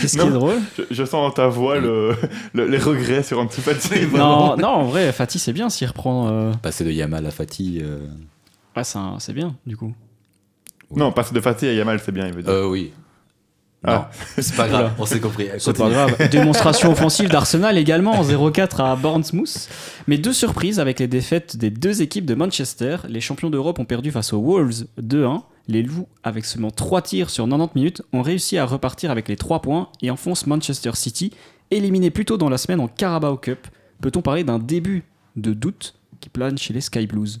[0.00, 2.14] Qu'est-ce qui est drôle Je, je sens dans ta voix le,
[2.54, 4.06] le- les regrets sur Ansu Fati.
[4.14, 6.28] non, non, en vrai, Fati c'est bien s'il reprend.
[6.28, 7.80] euh, Passer de Yamal à Fati.
[7.82, 8.06] euh,
[8.76, 9.92] Ouais, un- c'est bien du coup.
[10.94, 12.52] Non, passer de Fati à Yamal, c'est bien, il veut dire.
[12.52, 12.92] Euh, oui.
[13.84, 13.92] Ah.
[13.92, 14.04] Non,
[14.42, 15.48] c'est pas grave, on s'est compris.
[15.58, 16.28] C'est pas grave.
[16.30, 19.68] Démonstration offensive d'Arsenal également en 0-4 à Bournemouth.
[20.06, 22.98] Mais deux surprises avec les défaites des deux équipes de Manchester.
[23.08, 25.42] Les champions d'Europe ont perdu face aux Wolves 2-1.
[25.68, 29.36] Les Loups, avec seulement 3 tirs sur 90 minutes, ont réussi à repartir avec les
[29.36, 31.32] 3 points et enfoncent Manchester City,
[31.70, 33.66] éliminé plus tôt dans la semaine en Carabao Cup.
[34.00, 35.04] Peut-on parler d'un début
[35.36, 37.40] de doute qui plane chez les Sky Blues?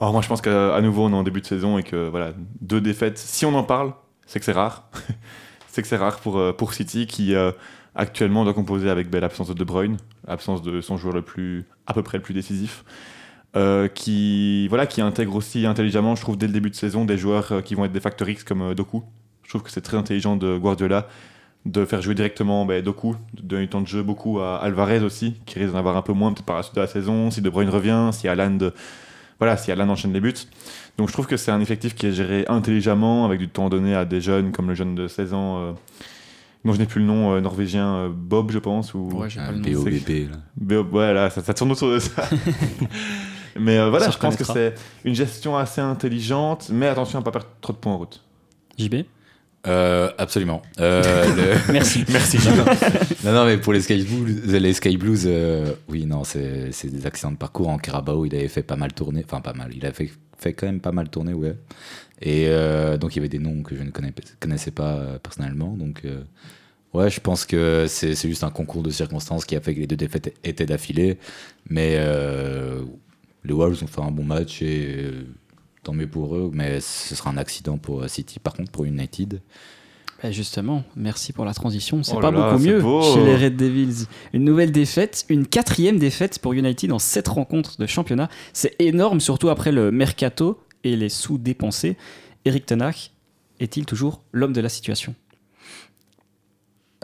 [0.00, 2.32] Alors moi je pense qu'à nouveau on est en début de saison et que voilà,
[2.60, 3.92] deux défaites, si on en parle,
[4.26, 4.88] c'est que c'est rare.
[5.68, 7.50] c'est que c'est rare pour, euh, pour City qui euh,
[7.94, 9.96] actuellement doit composer avec l'absence de De Bruyne,
[10.26, 12.84] l'absence de son joueur le plus, à peu près le plus décisif,
[13.56, 17.18] euh, qui, voilà, qui intègre aussi intelligemment, je trouve, dès le début de saison, des
[17.18, 19.02] joueurs qui vont être des facteurs X comme Doku.
[19.42, 21.08] Je trouve que c'est très intelligent de Guardiola
[21.64, 25.00] de faire jouer directement ben, Doku, de donner du temps de jeu beaucoup à Alvarez
[25.00, 27.30] aussi, qui risque d'en avoir un peu moins peut-être par la suite de la saison,
[27.30, 28.70] si De Bruyne revient, si Haaland,
[29.38, 30.34] voilà, si Haaland enchaîne les buts.
[30.96, 33.94] Donc je trouve que c'est un effectif qui est géré intelligemment, avec du temps donné
[33.94, 35.72] à des jeunes comme le jeune de 16 ans, euh,
[36.64, 39.52] dont je n'ai plus le nom, euh, norvégien, euh, Bob je pense, ou j'ai Un
[39.52, 40.36] BOBB, là.
[40.56, 42.28] Bob, ouais, là, ça, ça tourne autour de ça.
[43.58, 44.74] mais euh, voilà, Ça je pense que c'est
[45.04, 48.22] une gestion assez intelligente, mais attention à ne pas perdre trop de points en route.
[48.78, 49.04] JB
[49.68, 50.62] Euh, absolument.
[50.80, 51.24] Euh,
[51.66, 52.04] le- Merci.
[52.08, 52.38] Merci.
[53.24, 56.88] non, non, mais pour les Sky Blues, les Sky Blues euh, oui, non, c'est c'est
[56.88, 57.68] des accidents de parcours.
[57.68, 59.22] En Carabao, il avait fait pas mal tourner.
[59.24, 59.70] Enfin, pas mal.
[59.74, 61.54] Il a fait, fait quand même pas mal tourner, ouais.
[62.20, 65.76] Et euh, donc, il y avait des noms que je ne connais- connaissais pas personnellement.
[65.76, 66.22] Donc, euh,
[66.94, 69.80] ouais, je pense que c'est c'est juste un concours de circonstances qui a fait que
[69.80, 71.18] les deux défaites étaient d'affilée.
[71.68, 72.80] Mais euh,
[73.44, 75.24] les Wolves ont fait un bon match et euh,
[75.88, 76.50] tant mieux pour eux.
[76.52, 78.38] Mais ce sera un accident pour euh, City.
[78.38, 79.40] Par contre, pour United,
[80.22, 82.02] Bah, justement, merci pour la transition.
[82.02, 83.02] C'est Oh pas là beaucoup mieux beau.
[83.02, 84.04] chez les Red Devils.
[84.34, 88.28] Une nouvelle défaite, une quatrième défaite pour United en sept rencontres de championnat.
[88.52, 91.96] C'est énorme, surtout après le mercato et les sous dépensés.
[92.44, 93.12] Eric Tenach
[93.60, 95.14] est-il toujours l'homme de la situation?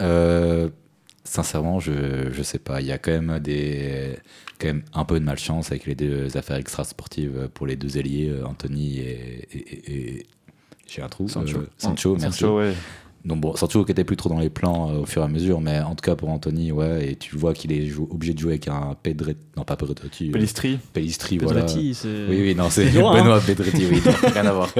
[0.01, 0.69] Euh,
[1.35, 2.81] sincèrement, je je sais pas.
[2.81, 4.17] Il y a quand même des
[4.59, 8.29] quand même un peu de malchance avec les deux affaires extra-sportives pour les deux ailiers,
[8.29, 10.25] euh, Anthony et, et, et- et-
[10.87, 11.27] j'ai un trou.
[11.27, 11.57] Sancho.
[11.57, 12.39] euh, Sancho, merci.
[12.39, 12.73] Sancho, ouais.
[13.25, 15.27] Donc bon, Sancho qui était plus trop dans les plans euh, au fur et à
[15.27, 17.09] mesure, mais en tout cas pour Anthony, ouais.
[17.09, 20.31] Et tu vois qu'il est obligé de jouer avec un Pedretti, non pas Pedretti, euh,
[20.31, 20.77] Pellistri.
[20.93, 21.61] Pellistri, voilà.
[21.63, 21.97] Pedretti,
[22.29, 22.91] Oui, oui, non, c'est hein.
[23.13, 24.71] Benoît Pedretti, oui, non, rien à voir.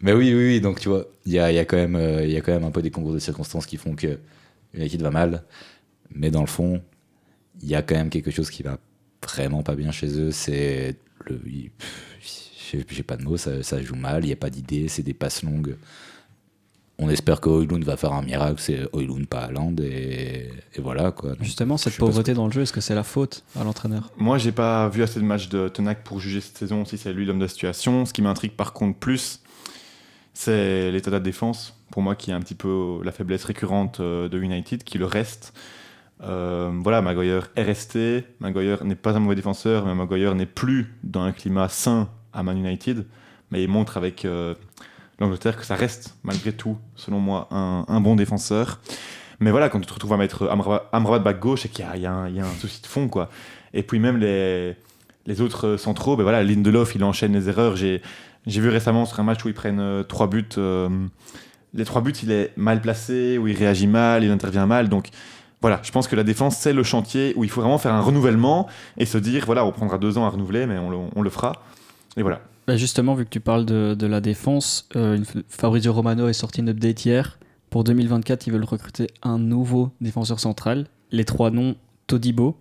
[0.00, 1.96] Mais oui, oui, oui, donc tu vois, il y a, il y, a quand même,
[1.96, 4.20] euh, il y a quand même un peu des concours de circonstances qui font que
[4.74, 5.44] United va mal,
[6.10, 6.82] mais dans le fond,
[7.62, 8.78] il y a quand même quelque chose qui va
[9.24, 10.96] vraiment pas bien chez eux, c'est
[11.26, 11.40] le.
[12.90, 15.14] J'ai pas de mots, ça, ça joue mal, il n'y a pas d'idée, c'est des
[15.14, 15.76] passes longues.
[16.98, 21.12] On espère que Oilund va faire un miracle, c'est Oilund, pas Haaland, et, et voilà
[21.12, 21.30] quoi.
[21.30, 24.10] Donc, Justement, cette pauvreté dans le jeu, est-ce que c'est la faute à l'entraîneur?
[24.16, 27.12] Moi, j'ai pas vu assez de matchs de Tenac pour juger cette saison si c'est
[27.12, 28.04] lui l'homme de la situation.
[28.04, 29.40] Ce qui m'intrigue par contre plus,
[30.34, 31.77] c'est l'état de la défense.
[31.90, 35.06] Pour moi, qui est un petit peu la faiblesse récurrente euh, de United, qui le
[35.06, 35.52] reste.
[36.22, 38.24] Euh, voilà, Maguire est resté.
[38.40, 42.42] Maguire n'est pas un mauvais défenseur, mais Maguire n'est plus dans un climat sain à
[42.42, 43.06] Man United.
[43.50, 44.54] Mais il montre avec euh,
[45.18, 48.80] l'Angleterre que ça reste, malgré tout, selon moi, un, bon défenseur.
[49.40, 52.06] Mais voilà, quand tu te retrouves à mettre Amrabat, Amrabat back gauche, c'est qu'il y,
[52.06, 53.30] a- un- souci de fond, quoi.
[53.72, 54.76] Et puis même les,
[55.26, 57.76] les autres centraux, ben voilà, Lindelof, il enchaîne les erreurs.
[57.76, 58.02] J'ai
[58.46, 60.48] vu récemment sur un match où ils prennent euh, trois buts.
[61.74, 64.88] Les trois buts, il est mal placé, où il réagit mal, il intervient mal.
[64.88, 65.08] Donc
[65.60, 68.00] voilà, je pense que la défense, c'est le chantier où il faut vraiment faire un
[68.00, 71.22] renouvellement et se dire, voilà, on prendra deux ans à renouveler, mais on le, on
[71.22, 71.52] le fera.
[72.16, 72.40] Et voilà.
[72.66, 76.60] Bah, Justement, vu que tu parles de, de la défense, euh, Fabrizio Romano est sorti
[76.60, 77.38] une update hier
[77.70, 80.86] Pour 2024, ils veulent recruter un nouveau défenseur central.
[81.10, 81.74] Les trois noms
[82.06, 82.56] Todibo,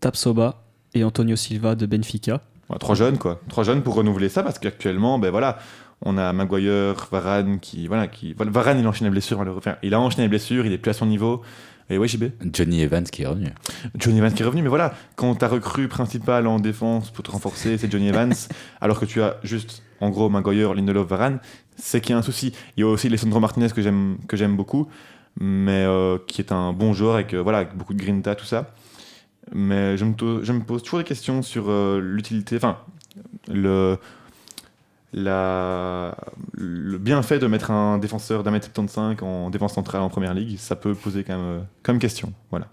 [0.00, 0.62] Tapsoba
[0.94, 2.40] et Antonio Silva de Benfica.
[2.70, 3.40] Ouais, trois jeunes, quoi.
[3.48, 5.58] Trois jeunes pour renouveler ça, parce qu'actuellement, ben voilà,
[6.02, 7.86] on a Maguire, Varane, qui.
[7.86, 9.40] Voilà, qui Varane, il enchaîne les blessures.
[9.56, 11.42] Enfin, il a enchaîné les blessures, il est plus à son niveau.
[11.90, 13.48] Et ouais, JB Johnny Evans qui est revenu.
[13.98, 17.30] Johnny Evans qui est revenu, mais voilà, quand ta recrue principale en défense pour te
[17.30, 18.34] renforcer, c'est Johnny Evans,
[18.82, 21.40] alors que tu as juste, en gros, Maguire, Lindelof, Varane,
[21.76, 22.52] c'est qu'il y a un souci.
[22.76, 24.86] Il y a aussi Alessandro Martinez que j'aime que j'aime beaucoup,
[25.40, 28.44] mais euh, qui est un bon joueur avec, euh, voilà, avec beaucoup de grinta, tout
[28.44, 28.74] ça.
[29.54, 32.76] Mais je me, to- je me pose toujours des questions sur euh, l'utilité, enfin,
[33.50, 33.96] le,
[35.12, 36.16] la,
[36.52, 40.58] le bienfait de mettre un défenseur d'un mètre 75 en défense centrale en première ligue,
[40.58, 42.32] ça peut poser quand même euh, comme question.
[42.50, 42.68] Voilà.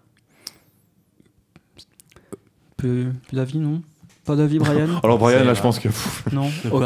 [2.77, 3.81] Peu, d'avis, non?
[4.25, 4.88] Pas d'avis, Brian?
[5.03, 5.88] Alors Brian, là, euh, je pense que.
[6.33, 6.83] Non Ok.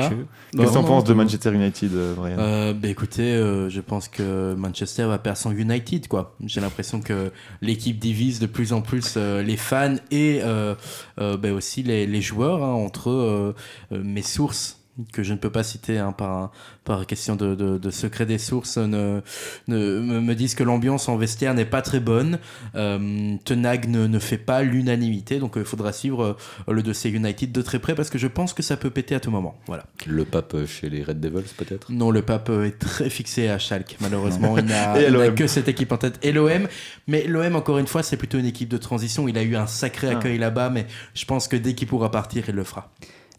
[0.52, 1.14] Qu'est-ce que t'en penses de.
[1.14, 2.36] Manchester United, euh, Brian?
[2.38, 6.36] Euh, bah écoutez, euh, je pense que Manchester va perdre son United, quoi.
[6.46, 7.32] J'ai l'impression que
[7.62, 10.76] l'équipe divise de plus en plus euh, les fans et euh,
[11.20, 13.56] euh, bah aussi les, les joueurs hein, entre euh,
[13.94, 14.79] euh, mes sources
[15.14, 16.52] que je ne peux pas citer hein, par,
[16.84, 19.22] par question de, de- de secret des sources ne,
[19.68, 22.40] ne- me, disent que l'ambiance en vestiaire n'est pas très bonne.
[22.76, 26.38] Euh, Tenag ne, ne fait pas l'unanimité, donc il faudra suivre
[26.68, 29.16] euh, le dossier United de très près parce que je pense que ça peut péter
[29.16, 29.56] à tout moment.
[29.68, 29.86] Voilà.
[30.06, 31.92] Le pape chez les Red Devils, peut-être?
[31.92, 33.98] Non, le pape euh, est très fixé à Schalke.
[34.02, 36.20] Malheureusement, il n'a que cette équipe en tête.
[36.24, 36.68] Et l'OM.
[37.08, 39.28] Mais l'OM, encore une fois, c'est plutôt une équipe de transition.
[39.28, 40.18] Il a eu un sacré Ah.
[40.18, 42.92] accueil là-bas, mais je pense que dès qu'il pourra partir, il le fera.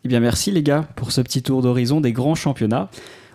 [0.05, 2.89] Eh bien, merci les gars pour ce petit tour d'horizon des grands championnats.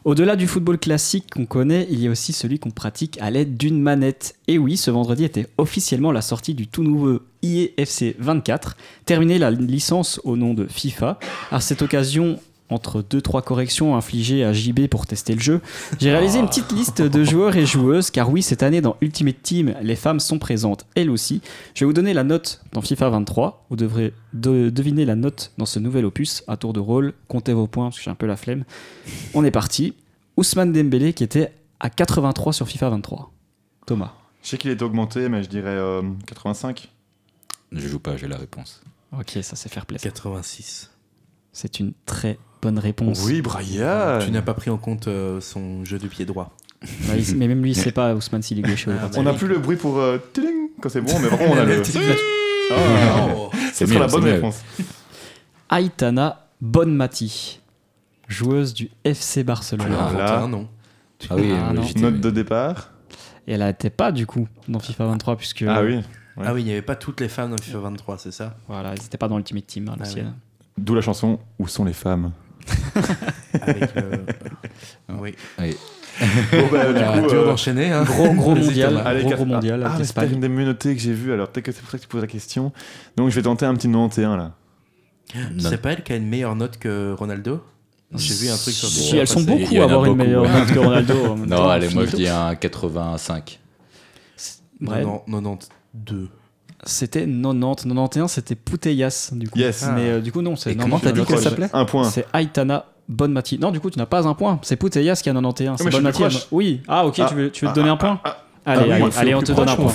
[0.03, 3.57] Au-delà du football classique qu'on connaît, il y a aussi celui qu'on pratique à l'aide
[3.57, 4.35] d'une manette.
[4.47, 9.51] Et oui, ce vendredi était officiellement la sortie du tout nouveau IEFC 24, terminé la
[9.51, 11.19] licence au nom de FIFA.
[11.51, 12.39] À cette occasion,
[12.69, 15.61] entre 2-3 corrections infligées à JB pour tester le jeu,
[15.99, 19.41] j'ai réalisé une petite liste de joueurs et joueuses, car oui, cette année dans Ultimate
[19.43, 21.41] Team, les femmes sont présentes elles aussi.
[21.75, 23.65] Je vais vous donner la note dans FIFA 23.
[23.69, 27.13] Vous devrez de- deviner la note dans ce nouvel opus à tour de rôle.
[27.27, 28.63] Comptez vos points parce que j'ai un peu la flemme.
[29.35, 29.93] On est parti.
[30.37, 33.31] Ousmane Dembélé qui était à 83 sur FIFA 23.
[33.85, 34.13] Thomas.
[34.41, 36.89] Je sais qu'il est augmenté, mais je dirais euh, 85.
[37.71, 38.81] Je joue pas, j'ai la réponse.
[39.17, 39.97] Ok, ça c'est fair play.
[39.99, 40.89] 86.
[41.57, 43.23] C'est une très bonne réponse.
[43.25, 46.53] Oui, Brian Tu n'as pas pris en compte euh, son jeu du pied droit.
[47.07, 49.09] Bah, il- mais même lui, il sait pas Ousmane s'il est gaucher ou Ah.
[49.15, 51.63] On n'a plus le bruit pour euh, tiling quand c'est bon, mais contre, on a
[51.65, 51.81] le.
[52.71, 53.49] Oh.
[53.73, 54.33] C'est mieux, sur la bonne c'est mieux.
[54.33, 54.61] réponse.
[55.71, 57.59] Aitana Bonmati,
[58.27, 59.87] joueuse du FC Barcelone.
[59.91, 60.41] Ah, Inventé là.
[60.41, 60.67] un nom.
[61.29, 61.81] Ah oui, Ah, non.
[61.83, 62.91] j'étais- Note de départ.
[63.47, 65.95] Et elle n'était pas du coup dans FIFA 23 puisque Ah oui.
[66.37, 66.43] Ouais.
[66.45, 68.57] Ah oui, il n'y avait pas toutes les femmes dans FIFA 23, c'est ça?
[68.67, 70.33] Voilà, ils n'étaient pas dans Ultimate Team à Ah l'ancienne.
[70.77, 72.31] D'où la chanson Où sont les femmes?
[73.61, 74.25] Avec le...
[75.19, 75.35] Oui.
[75.59, 75.75] Oui.
[76.51, 77.91] Bon, bah, du Ah, coup, dur euh, d'enchaîner.
[77.91, 78.03] Hein.
[78.03, 79.01] Gros gros mondial.
[79.05, 81.65] Allez, gros, mondial Ah, mais c'était une des mieux notées que j'ai vues, alors peut-être
[81.65, 82.71] que c'est pour ça que tu poses la question.
[83.17, 84.51] Donc je vais tenter un petit 91 là.
[85.59, 87.61] C'est pas elle qui a une meilleure note que Ronaldo?
[88.13, 90.59] J'ai vu un truc sur Si, elles sont beaucoup à avoir une meilleure ouais.
[90.59, 91.35] note que Ronaldo.
[91.47, 93.59] Non, allez, moi je dis un 85.
[94.79, 95.23] Brian.
[95.27, 96.29] Non, 92.
[96.83, 99.57] C'était 90, 91, c'était Putellas du coup.
[99.59, 99.87] Yes.
[99.95, 101.85] Mais euh, du coup non, c'est Et comment non, t'as dit c'est qu'elle s'appelait Un
[101.85, 102.03] point.
[102.09, 103.57] C'est Aitana Bonmati.
[103.59, 104.59] Non, du coup tu n'as pas un point.
[104.61, 105.77] C'est Putellas qui a 91.
[105.77, 106.47] C'est mais je suis Bonmati.
[106.51, 106.81] Oui.
[106.87, 107.25] Ah ok, Ah.
[107.29, 109.35] tu veux, tu veux te Ah, donner ah, un point ah, Allez, Ah oui, allez,
[109.35, 109.85] on allez, te donne un point.
[109.85, 109.89] un.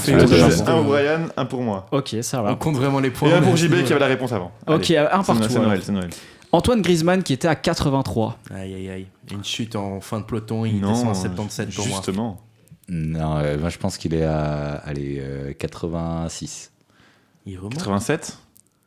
[0.50, 1.86] C'est pour Brian, un pour moi.
[1.90, 2.52] Ok, ça va.
[2.52, 3.28] On compte vraiment les points.
[3.28, 4.52] Et un pour JB qui avait la réponse avant.
[4.68, 5.48] Ok, un C'est partout.
[5.48, 5.58] c'est.
[5.58, 6.10] Noël, c'est Noël.
[6.52, 8.38] Antoine Griezmann qui était à 83.
[8.54, 9.06] Aïe aïe aïe.
[9.32, 11.96] Une chute en fin de peloton, il Non, descend à 77 pour moi.
[11.96, 12.40] justement.
[12.90, 16.72] Non, euh, moi je pense qu'il est à allez, euh, 86.
[17.46, 17.74] Il remonte.
[17.78, 18.38] 87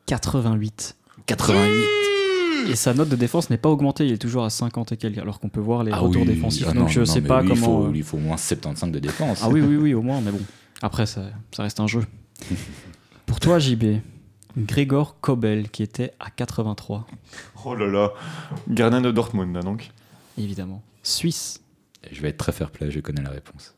[0.06, 0.96] 88.
[1.26, 4.96] 88 Et sa note de défense n'est pas augmentée, il est toujours à 50 et
[4.98, 6.66] quelques, alors qu'on peut voir les Ah retours oui, défensifs.
[6.68, 7.66] ah donc non, je non, sais mais pas lui, il comment.
[7.66, 9.40] faut- euh, Il faut au moins 75 de défense.
[9.42, 10.40] Ah oui, oui, oui, au moins, mais bon.
[10.82, 12.04] Après, ça, ça reste un jeu.
[13.26, 14.00] Pour toi, JB,
[14.58, 17.06] Grégor Kobel qui était à 83,
[17.64, 18.12] Oh là là.
[18.68, 19.90] Gardien de Dortmund, là, donc.
[20.38, 20.82] évidemment.
[21.02, 21.60] Suisse,
[22.12, 23.74] Je vais être très fair play, je connais la réponse.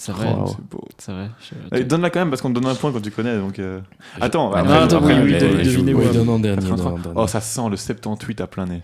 [0.00, 0.34] C'est vrai.
[0.34, 0.82] Oh, c'est beau.
[0.98, 1.30] C'est vrai.
[1.40, 3.36] je- Allez, donne-la quand même parce qu'on te donne un point quand tu connais.
[3.36, 3.80] Donc, euh,
[4.20, 6.00] Attends, Ah, après, non, après, attends, après, oui, oui, après, de- après, devinez je- où,
[6.00, 6.62] Oui, non, non, dernier.
[6.62, 6.90] 83.
[6.92, 7.20] non, dernier.
[7.20, 8.82] Oh, ça sent le 78 à plein nez.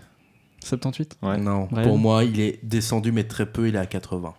[0.63, 1.37] 78 Ouais.
[1.37, 4.33] Non, Brian pour moi, il est descendu, mais très peu, il est à 80.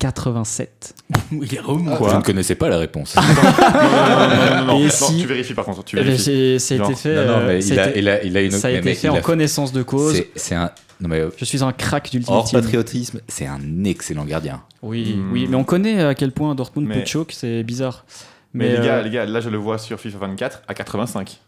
[0.00, 0.94] 87.
[1.32, 2.02] il est remonté.
[2.04, 3.14] Vous ne connaissez pas la réponse.
[3.16, 4.88] non, non, non, non,
[5.20, 5.84] tu vérifies par contre.
[5.84, 6.24] Tu Eh ben, vérifies.
[6.24, 8.08] c'est- ça a été fait, non, non, euh, mais ça il a a, été- il
[8.08, 8.50] a, il a une.
[8.50, 10.24] ça a mais- été mais fait en a- connaissance de cause.
[10.34, 10.70] c'est- un.
[11.00, 12.60] Non, mais euh, Je suis un crack d'Ultimate hors Team.
[12.60, 14.62] patriotisme, c'est un excellent gardien.
[14.82, 15.32] Oui, Hmm.
[15.32, 18.04] oui, mais on connaît à quel point Dortmund Mais- peut choke, c'est bizarre.
[18.52, 21.38] Mais, les, euh, gars, les gars, là je le vois sur FIFA 24 à 85.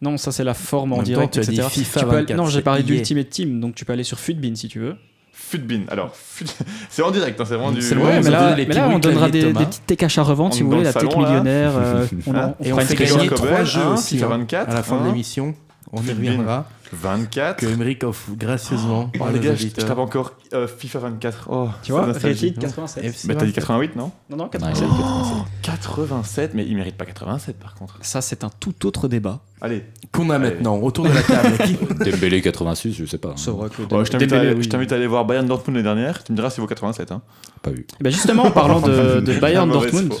[0.00, 1.62] Non, ça c'est la forme en, En même temps, direct, tu etc.
[1.70, 4.18] FIFA Tu peux aller- 24, non, j'ai parlé d'Ultimate Team, donc tu peux aller sur
[4.18, 4.96] Futbin si tu veux.
[5.32, 5.82] Futbin.
[5.88, 6.44] Alors, Fut-
[6.90, 7.80] c'est en direct, hein, c'est vraiment du.
[7.82, 10.62] C'est le Ouais, mais là, mais on donnera des, petites TK à revente On si
[10.62, 11.72] vous voulez, le la tech millionnaire.
[11.76, 14.22] euh, on, on Et fera on une fait gagner Cobel, trois jeux hein, aussi.
[14.22, 15.54] Hein, 24, à la fin de l'émission.
[15.92, 16.66] On y reviendra.
[16.92, 17.56] 24.
[17.58, 19.10] Que Emmerich offre gracieusement.
[19.18, 21.46] Oh, les gars, je, tape encore euh, FIFA 24.
[21.50, 22.04] Oh, Tu vois.
[22.12, 23.04] Rétite 87.
[23.04, 23.66] FC Bah, t'as dit 24.
[23.66, 24.88] 88, non Non, non, Ouais, 87.
[24.88, 25.36] il a 87.
[25.62, 27.98] 87, mais il mérite pas 87 par contre.
[28.02, 29.40] Ça, c'est un tout autre débat.
[29.60, 30.50] Allez, Qu'on a Allez.
[30.50, 31.56] maintenant autour de la table.
[32.10, 33.34] Dembélé 86, je sais pas.
[33.46, 34.62] vrai que Oh, je t'invite à, aller- oui.
[34.62, 36.22] je t'invite à aller voir Bayern Dortmund l'année dernière.
[36.24, 37.12] Tu me diras s'il vaut 87.
[37.12, 37.22] Hein.
[37.62, 37.86] Pas vu.
[38.00, 40.12] Ben justement, en parlant de, de Bayern Dortmund.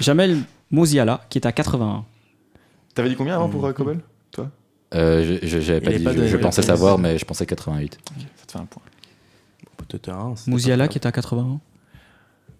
[0.00, 0.38] Jamel
[0.70, 2.04] Mouziala, qui est à 81.
[2.94, 3.98] T'avais dit combien avant pour euh, Kobel
[4.94, 6.98] Euh, je- je- J'avais Il pas est dit, pas je, de- je il pensais savoir,
[6.98, 7.98] mais je pensais 88.
[8.36, 8.82] Ça te fait un point.
[10.46, 11.60] Mouziala qui est à 81.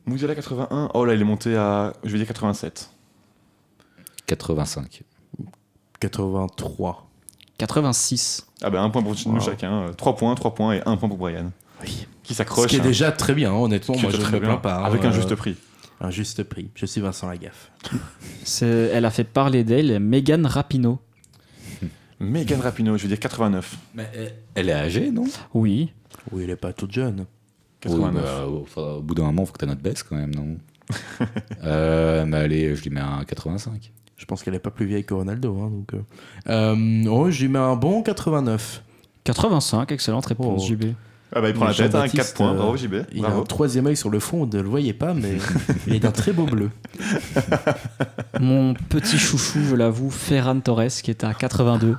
[0.07, 0.91] Mouziala 81.
[0.95, 2.91] Oh là, il est monté à, je vais dire 87.
[4.27, 5.03] 85.
[6.01, 7.09] 83.
[7.59, 8.47] 86.
[8.63, 9.41] Ah bah un point pour nous Wow.
[9.41, 9.93] chacun.
[9.97, 11.53] 3 points, 3 points et 1 point pour Brian.
[11.83, 12.07] Oui.
[12.23, 12.67] Qui Ce s'accroche.
[12.69, 12.85] qui est hein.
[12.85, 13.95] déjà très bien, honnêtement.
[13.95, 14.49] Qui Moi, est je ne très me bien.
[14.51, 14.77] plains pas.
[14.81, 14.85] hein.
[14.85, 15.57] Avec un Euh, juste prix.
[16.01, 16.71] Un juste prix.
[16.75, 17.71] Je suis Vincent Lagaffe.
[18.63, 20.99] Elle a fait parler d'elle Megan Rapinoe.
[22.23, 23.77] Megan Rapinoe, je vais dire 89.
[23.95, 24.09] Mais
[24.55, 25.25] elle est âgée, non?
[25.55, 25.93] Oui.
[26.31, 27.27] Oui, elle est pas toute jeune.
[27.81, 28.23] 89.
[28.49, 30.57] Oui, bah, au- bout d'un moment, faut que ta note baisse quand même, non?
[31.65, 33.93] Euh, Mais allez, je lui mets un 85.
[34.17, 35.59] Je pense qu'elle est pas plus vieille que Ronaldo.
[35.61, 36.01] hein, donc, euh.
[36.49, 38.83] Euh, oh, je lui mets un bon 89.
[39.25, 40.67] 85, excellente réponse, Oh.
[40.69, 40.85] JB.
[41.35, 42.53] Ah bah il prend la tête, hein, Jean-Baptiste, 4 points.
[42.53, 42.95] euh, Bravo JB.
[43.15, 45.39] Il a un troisième œil sur le fond, vous ne le voyez pas, mais
[45.87, 46.69] il est d'un très beau bleu.
[48.41, 51.97] Mon petit chouchou, je l'avoue, Ferran Torres, qui est à 82.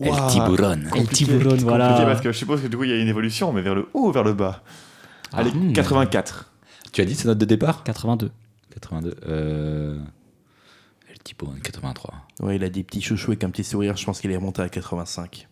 [0.00, 0.28] El Ouah.
[0.30, 0.72] Tiburon.
[0.72, 1.88] El Compliqué, Tiburon, compliqué voilà.
[2.06, 3.88] parce que je suppose que du coup il y a une évolution, mais vers le
[3.94, 4.62] haut ou vers le bas
[5.32, 5.72] Allez, Hmm.
[5.72, 6.50] 84.
[6.92, 8.30] Tu as dit sa note de départ 82.
[8.74, 9.14] 82.
[9.28, 9.98] Euh...
[11.08, 12.14] El Tiburon, 83.
[12.40, 13.96] Ouais, il a des petits chouchous avec un petit sourire.
[13.96, 15.46] Je pense qu'il est remonté à 85.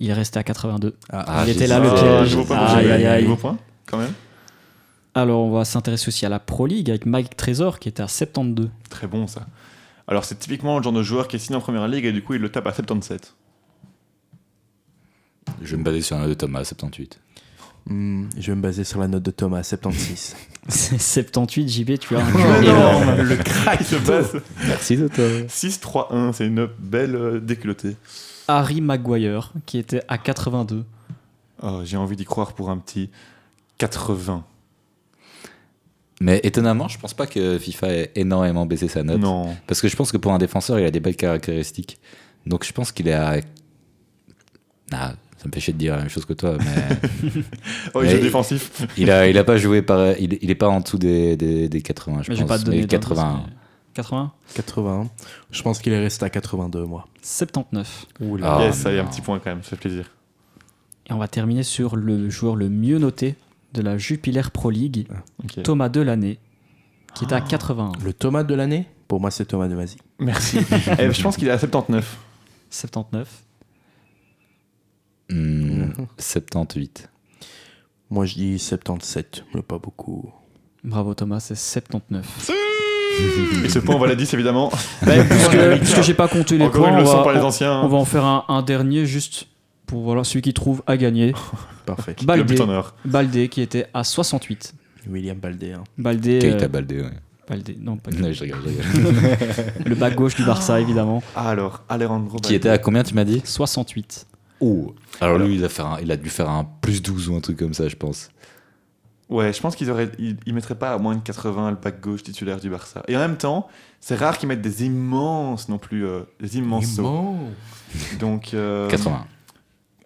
[0.00, 0.96] Il est resté à 82.
[1.10, 1.82] Ah, Ah, il j'ai était dit là, ça.
[1.82, 2.34] le Ah, piège.
[2.36, 3.22] Nouveau point pour Aïe, aïe, aïe.
[3.22, 4.12] Nouveau point, quand même.
[5.14, 8.08] Alors, on va s'intéresser aussi à la Pro League avec Mike Trésor, qui était à
[8.08, 8.70] 72.
[8.90, 9.46] Très bon ça.
[10.08, 12.22] Alors c'est typiquement le genre de joueur qui est signé en première ligue et du
[12.22, 13.34] coup il le tape à 77.
[15.62, 17.18] Je vais me baser sur la note de Thomas, 78.
[17.86, 20.36] hmm, je vais me baser sur la note de Thomas, 76.
[20.68, 23.20] C'est 78, JB, tu as un Oh énorme.
[23.22, 24.36] le crack se passe.
[24.66, 25.22] Merci, Toto.
[25.48, 27.96] 6-3-1, c'est une belle euh, déculottée.
[28.46, 30.84] Harry Maguire, qui était à 82.
[31.62, 33.10] Oh, J'ai envie d'y croire pour un petit
[33.78, 34.44] 80.
[36.20, 39.18] Mais étonnamment, je pense pas que FIFA ait énormément baissé sa note.
[39.20, 39.56] Non.
[39.66, 41.98] Parce que je pense que pour un défenseur, il a des belles caractéristiques.
[42.46, 43.40] Donc je pense qu'il est à.
[44.92, 47.32] Ah, ça me fait chier de dire la même chose que toi, mais
[47.94, 48.86] Oh, il- défensif.
[48.96, 50.16] il a, il a pas joué par.
[50.18, 52.46] Il, il est pas en dessous des, des, des 80, je Mais pense.
[52.46, 53.42] pas mais d'indice, 80.
[53.46, 53.52] mais-
[53.94, 55.10] 80 81.
[55.50, 57.06] Je pense qu'il est resté à 82, moi.
[57.22, 58.06] 79.
[58.20, 58.56] Oula.
[58.58, 60.10] Ah, yes, ça y est, un petit point quand même, ça fait plaisir.
[61.10, 63.34] Et on va terminer sur le joueur le mieux noté
[63.74, 65.08] de la Jupiler Pro League,
[65.44, 65.62] Ok.
[65.64, 66.38] Thomas Delaney,
[67.14, 67.92] qui est à 81.
[68.04, 69.98] Le tomate de l'année Pour moi, c'est Thomas de Mazie.
[70.20, 70.58] Merci.
[70.98, 72.16] Eh, je pense qu'il est à 79.
[72.70, 73.28] 79.
[75.32, 77.08] Hmm, 78.
[78.10, 80.30] Moi, je dis 77, mais pas beaucoup.
[80.84, 82.50] Bravo Thomas, c'est 79.
[83.64, 84.70] Et ce point, on va la 10 évidemment.
[85.06, 87.80] Bah, puisque puisque j'ai pas compté les Encore points, une on leçon va, les anciens.
[87.82, 89.46] on va en faire un, un dernier juste
[89.86, 91.32] pour voilà, celui qui trouve à gagner.
[91.86, 92.16] Parfait.
[92.20, 92.58] Le Baldé.
[93.04, 94.74] Baldé qui était à 68.
[95.08, 95.72] William Baldé.
[95.72, 95.84] hein.
[95.98, 97.10] Baldé, Keita euh, Baldé, ouais.
[97.48, 99.14] Baldé, non pas Non, je rigole, je rigole.
[99.86, 101.22] le back gauche du Barça évidemment.
[101.34, 103.42] Ah, alors, Alejandro Qui était à combien, tu m'as dit?
[103.44, 104.26] 68.
[104.64, 107.34] Oh Alors lui, il a, fait un- il a dû faire un plus 12 ou
[107.36, 108.30] un truc comme ça, je pense.
[109.28, 112.00] Ouais, je pense qu'ils auraient, ils, ils mettraient pas à moins de 80 le back
[112.00, 113.02] gauche titulaire du Barça.
[113.08, 113.66] Et en même temps,
[114.00, 117.34] c'est rare qu'ils mettent des immenses non plus, euh, des immenses sauts.
[118.20, 119.24] Donc, euh, 80.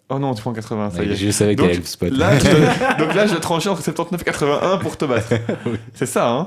[0.09, 1.15] Oh non, tu prends 80, ça y Ouais, est.
[1.17, 2.09] je savais Donc, qu'elle allait le spot.
[2.11, 5.33] Là, je dois- donc là, je trancher entre 79 et 81 pour te battre.
[5.93, 6.45] C'est ça, hein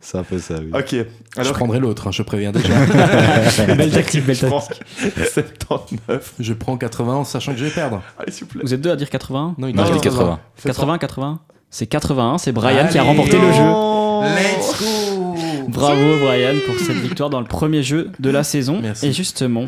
[0.00, 0.70] C'est un peu ça, oui.
[0.72, 0.94] Ok.
[1.42, 2.68] Je prendrai l'autre, hein, je préviens déjà.
[3.74, 4.48] belle tactique, belle je tactique.
[4.50, 4.68] pense
[5.32, 6.34] 79.
[6.38, 8.02] je prends 80 en sachant que je vais perdre.
[8.18, 8.62] Allez, s'il vous plaît.
[8.64, 10.38] Vous êtes deux à dire 80 Non, il Non, dit je dis 80.
[10.64, 11.40] 80, 80
[11.70, 13.62] C'est 81, c'est Brian qui a remporté le jeu.
[13.62, 15.36] Non Let's go
[15.68, 18.78] Bravo Brian pour cette victoire dans le premier jeu de la saison.
[18.80, 19.06] Merci.
[19.08, 19.66] Et justement,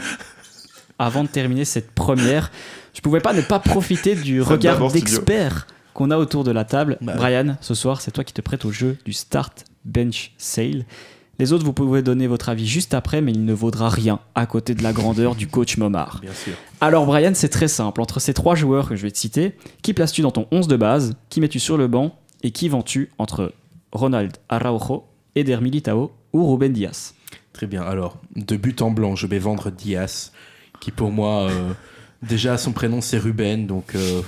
[0.99, 2.51] avant de terminer cette première,
[2.95, 6.97] je pouvais pas ne pas profiter du regard d'expert qu'on a autour de la table.
[7.01, 7.15] Bah.
[7.17, 10.85] Brian, ce soir, c'est toi qui te prêtes au jeu du Start Bench Sale.
[11.39, 14.47] Les autres, vous pouvez donner votre avis juste après, mais il ne vaudra rien à
[14.47, 16.19] côté de la grandeur du coach Momar.
[16.21, 16.55] Bien sûr.
[16.81, 18.01] Alors Brian, c'est très simple.
[18.01, 20.77] Entre ces trois joueurs que je vais te citer, qui places-tu dans ton 11 de
[20.77, 23.53] base Qui mets-tu sur le banc Et qui vends-tu entre
[23.93, 25.05] Ronald Araujo,
[25.37, 27.15] Eder Militao ou Ruben Diaz
[27.53, 27.83] Très bien.
[27.83, 30.33] Alors, de but en blanc, je vais vendre Diaz,
[30.81, 31.73] qui pour moi euh,
[32.21, 34.23] Déjà, son prénom c'est Ruben, donc euh,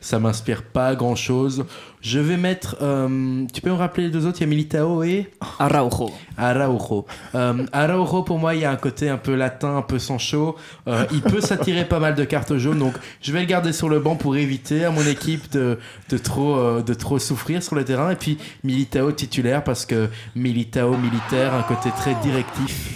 [0.00, 1.66] ça m'inspire pas grand chose.
[2.00, 2.78] Je vais mettre.
[2.80, 4.38] euh, tu peux me rappeler les deux autres?
[4.38, 6.10] Il y a Militao et Araujo.
[6.38, 7.04] Araujo.
[7.34, 10.16] Euh, Araujo, pour moi, il y a un côté un peu latin, un peu sans
[10.16, 10.56] chaud.
[10.86, 13.90] Euh, il peut s'attirer pas mal de cartes jaunes, donc je vais le garder sur
[13.90, 17.74] le banc pour éviter à mon équipe de, de, trop, euh, de trop souffrir sur
[17.74, 18.10] le terrain.
[18.10, 22.94] Et puis Militao titulaire, parce que Militao militaire, un côté très directif.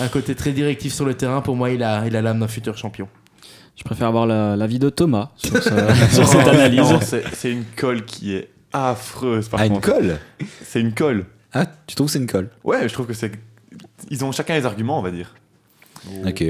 [0.00, 2.48] Un côté très directif sur le terrain, pour moi, il a il a l'âme d'un
[2.48, 3.08] futur champion.
[3.78, 6.80] Je préfère avoir la- l'avis de Thomas sur, ça- sur cette analyse.
[6.80, 10.18] non, c'est une colle qui est affreuse par Ah, une colle
[10.64, 11.24] C'est une colle.
[11.52, 13.32] Ah, tu trouves que c'est une colle Ouais, je trouve que c'est.
[14.10, 15.34] Ils ont chacun les arguments, on va dire.
[16.26, 16.44] Ok.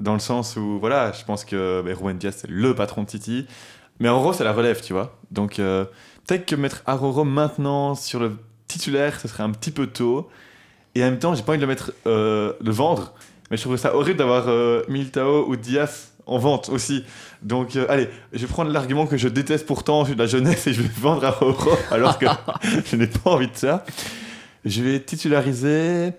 [0.00, 3.10] Dans le sens où, voilà, je pense que ben, Ruben Diaz, c'est le patron de
[3.10, 3.46] City.
[3.98, 5.18] Mais Aroro, c'est la relève, tu vois.
[5.30, 5.84] Donc, euh,
[6.26, 8.32] peut-être que mettre Aroro maintenant sur le
[8.66, 10.28] titulaire, ce serait un petit peu tôt.
[10.94, 13.12] Et en même temps, j'ai pas envie de le mettre, euh, le vendre.
[13.50, 17.04] Mais je trouve ça horrible d'avoir euh, Militao ou Diaz en vente aussi.
[17.42, 20.26] Donc, euh, allez, je vais prendre l'argument que je déteste pourtant, je suis de la
[20.28, 22.26] jeunesse et je vais vendre Aroro alors que
[22.90, 23.84] je n'ai pas envie de ça.
[24.64, 26.12] Je vais titulariser.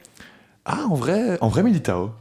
[0.65, 2.11] Ah, en vrai, en vrai Militao.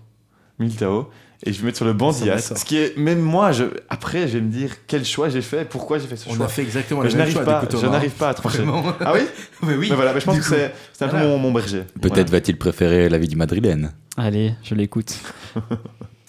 [0.59, 1.11] Militao.
[1.47, 2.53] Et je vais mettre sur le banc Diaz.
[2.55, 5.65] Ce qui est, même moi, je, après, je vais me dire quel choix j'ai fait,
[5.67, 6.45] pourquoi j'ai fait ce On choix.
[6.45, 8.59] a fait exactement le même n'arrive choix, pas, je n'arrive pas à trancher.
[8.59, 8.85] Vraiment.
[9.01, 9.21] Ah oui
[9.63, 9.87] Mais oui.
[9.89, 11.85] Mais voilà, mais je pense que c'est c'est un peu mon, mon berger.
[11.99, 12.31] Peut-être Voilà.
[12.31, 13.93] va-t-il préférer la vie du madrilène.
[14.19, 15.17] Allez, je l'écoute.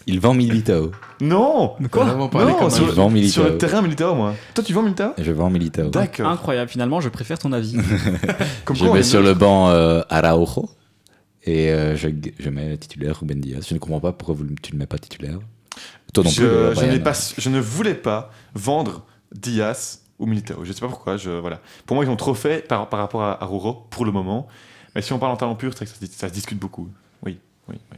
[0.08, 0.92] Il vend Militao.
[1.22, 3.32] Non On a vraiment parlé Non, comme sur, un- Il vend Militao.
[3.34, 4.34] sur le terrain Militao, moi.
[4.56, 5.90] Toi, tu vends Militao Je vends Militao.
[5.90, 6.28] D'accord.
[6.30, 7.74] Incroyable, finalement, je préfère ton avis.
[8.66, 10.70] Comme Je quoi, on mets sur le banc euh, Araujo
[11.44, 13.66] et euh, je, je mets titulaire Ruben Diaz.
[13.68, 15.40] Je ne comprends pas pourquoi vous, tu ne le mets pas titulaire.
[16.14, 16.46] Toi non je, plus.
[16.46, 16.92] euh, je Brian.
[16.94, 20.64] n'ai pas, je ne voulais pas vendre Diaz ou Militao.
[20.64, 21.18] Je ne sais pas pourquoi.
[21.18, 21.62] Je, voilà.
[21.86, 24.48] Pour moi, ils ont trop fait par, par rapport à, à Roro pour le moment.
[24.96, 26.60] Mais si on parle en talent pur, c'est vrai que ça, se- ça se discute
[26.60, 26.90] beaucoup.
[27.26, 27.40] Oui,
[27.70, 27.98] oui, oui.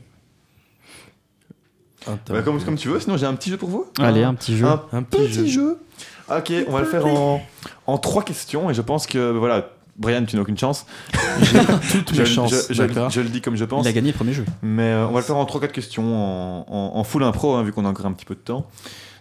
[2.30, 3.86] Bah, comme, comme tu veux, sinon j'ai un petit jeu pour vous.
[4.00, 4.66] Allez, un petit jeu.
[4.66, 5.62] Un Un petit petit, jeu.
[5.62, 5.78] jeu.
[6.36, 7.46] Ok, on va le faire en,
[7.86, 10.86] en trois questions et je pense que voilà, Brian, tu n'as aucune chance.
[11.92, 13.10] Toutes Je, mes chances, je- je- d'accord.
[13.10, 13.86] je le dis comme je pense.
[13.86, 14.46] Il a gagné le premier jeu.
[14.62, 17.64] Mais euh, on va le faire en 3-4 questions, en, en- en full impro, hein,
[17.64, 18.68] vu qu'on a encore un petit peu de temps.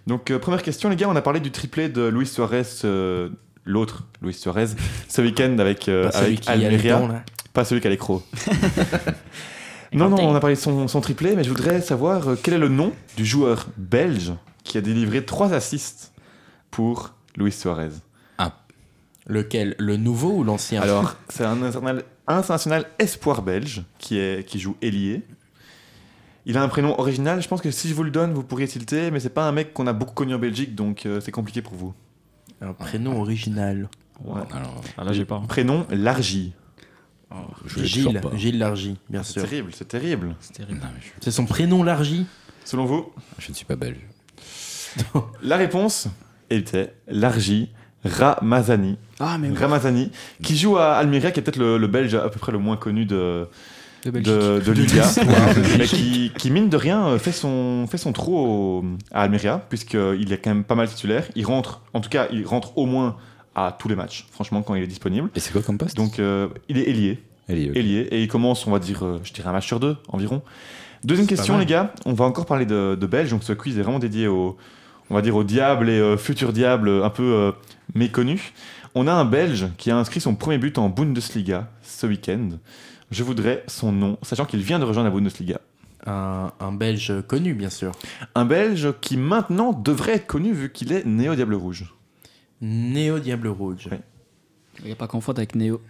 [0.07, 3.29] Donc, euh, première question, les gars, on a parlé du triplé de Luis Suarez, euh,
[3.65, 4.67] l'autre Luis Suarez,
[5.09, 7.23] ce week-end avec, euh, Pas celui avec Almeria.
[7.53, 8.23] Pas celui qui a les crocs.
[9.93, 12.55] non, non, on a parlé de son, son triplé, mais je voudrais savoir euh, quel
[12.55, 14.33] est le nom du joueur belge
[14.65, 16.13] qui a délivré 3 assists
[16.71, 17.91] pour Luis Suarez.
[19.29, 19.77] Lequel?
[19.79, 20.83] Le nouveau ou l'ancien?
[20.83, 25.23] Alors, c'est un international, international espoir belge qui, est, qui joue ailier.
[26.45, 28.67] Il a un prénom original, je pense que si je vous le donne, vous pourriez
[28.67, 31.31] tilter, mais c'est pas un mec qu'on a beaucoup connu en Belgique, donc euh, c'est
[31.31, 31.95] compliqué pour vous.
[32.61, 33.89] Un prénom original.
[34.25, 34.41] Ouais.
[34.53, 35.41] Alors, Ah, là, j'ai pas.
[35.47, 36.53] Prénom Largy.
[37.67, 38.21] Je l'ai Gilles.
[38.35, 39.43] Gilles Largy, bien C'est sûr.
[39.43, 40.35] terrible, c'est terrible.
[40.41, 40.81] C'est terrible.
[40.81, 42.27] Non, mais je, C'est son prénom Largy?
[42.65, 43.99] Selon vous, je ne suis pas belge.
[45.43, 46.09] la réponse
[46.51, 47.71] était Largy
[48.05, 48.99] Ramazani.
[49.21, 50.11] Ah, mais Ramazani,
[50.43, 52.77] qui joue à Almeria, qui est peut-être le, le belge à peu près le moins
[52.77, 53.49] connu de,
[54.05, 54.33] de Belgique.
[54.33, 55.05] de, de Liga,
[55.79, 60.33] mais qui, qui, mine de rien fait son, fait son trou au- à Almeria, puisqu'il
[60.33, 61.25] est quand même pas mal titulaire.
[61.37, 63.17] Il rentre, en tout cas, il rentre au moins
[63.55, 65.31] à tous les matchs, franchement, quand il est disponible.
[65.35, 67.55] Et c'est quoi comme poste Donc, euh, il est ailier, ok.
[67.55, 70.43] ailier, et il commence, on va dire, euh, je dirais un match sur deux environ.
[71.05, 73.83] Deuxième question, les gars, on va encore parler de, de Belge, donc ce quiz est
[73.83, 74.57] vraiment dédié au,
[75.11, 77.53] on va dire, au diable et euh, futur diable un peu euh,
[77.95, 78.53] méconnu.
[78.95, 82.51] On a un Belge qui a inscrit son premier but en Bundesliga ce week-end.
[83.11, 85.61] Je voudrais son nom, sachant qu'il vient de rejoindre la Bundesliga.
[86.07, 87.93] un, un Belge connu, bien sûr.
[88.35, 91.93] Un Belge qui maintenant devrait être connu vu qu'il est né au Diable Rouge.
[92.63, 93.89] Néo Diable Rouge.
[93.91, 94.01] Ouais.
[94.81, 95.81] Il n'y a pas confondre avec Neo.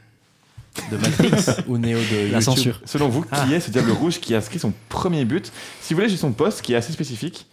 [0.91, 2.81] De Matrix ou Néo de La YouTube censure.
[2.87, 3.45] Selon vous, Ah.
[3.47, 5.53] qui est ce Diable Rouge qui a inscrit son premier but
[5.83, 7.47] Si vous voulez, j'ai son poste qui est assez spécifique.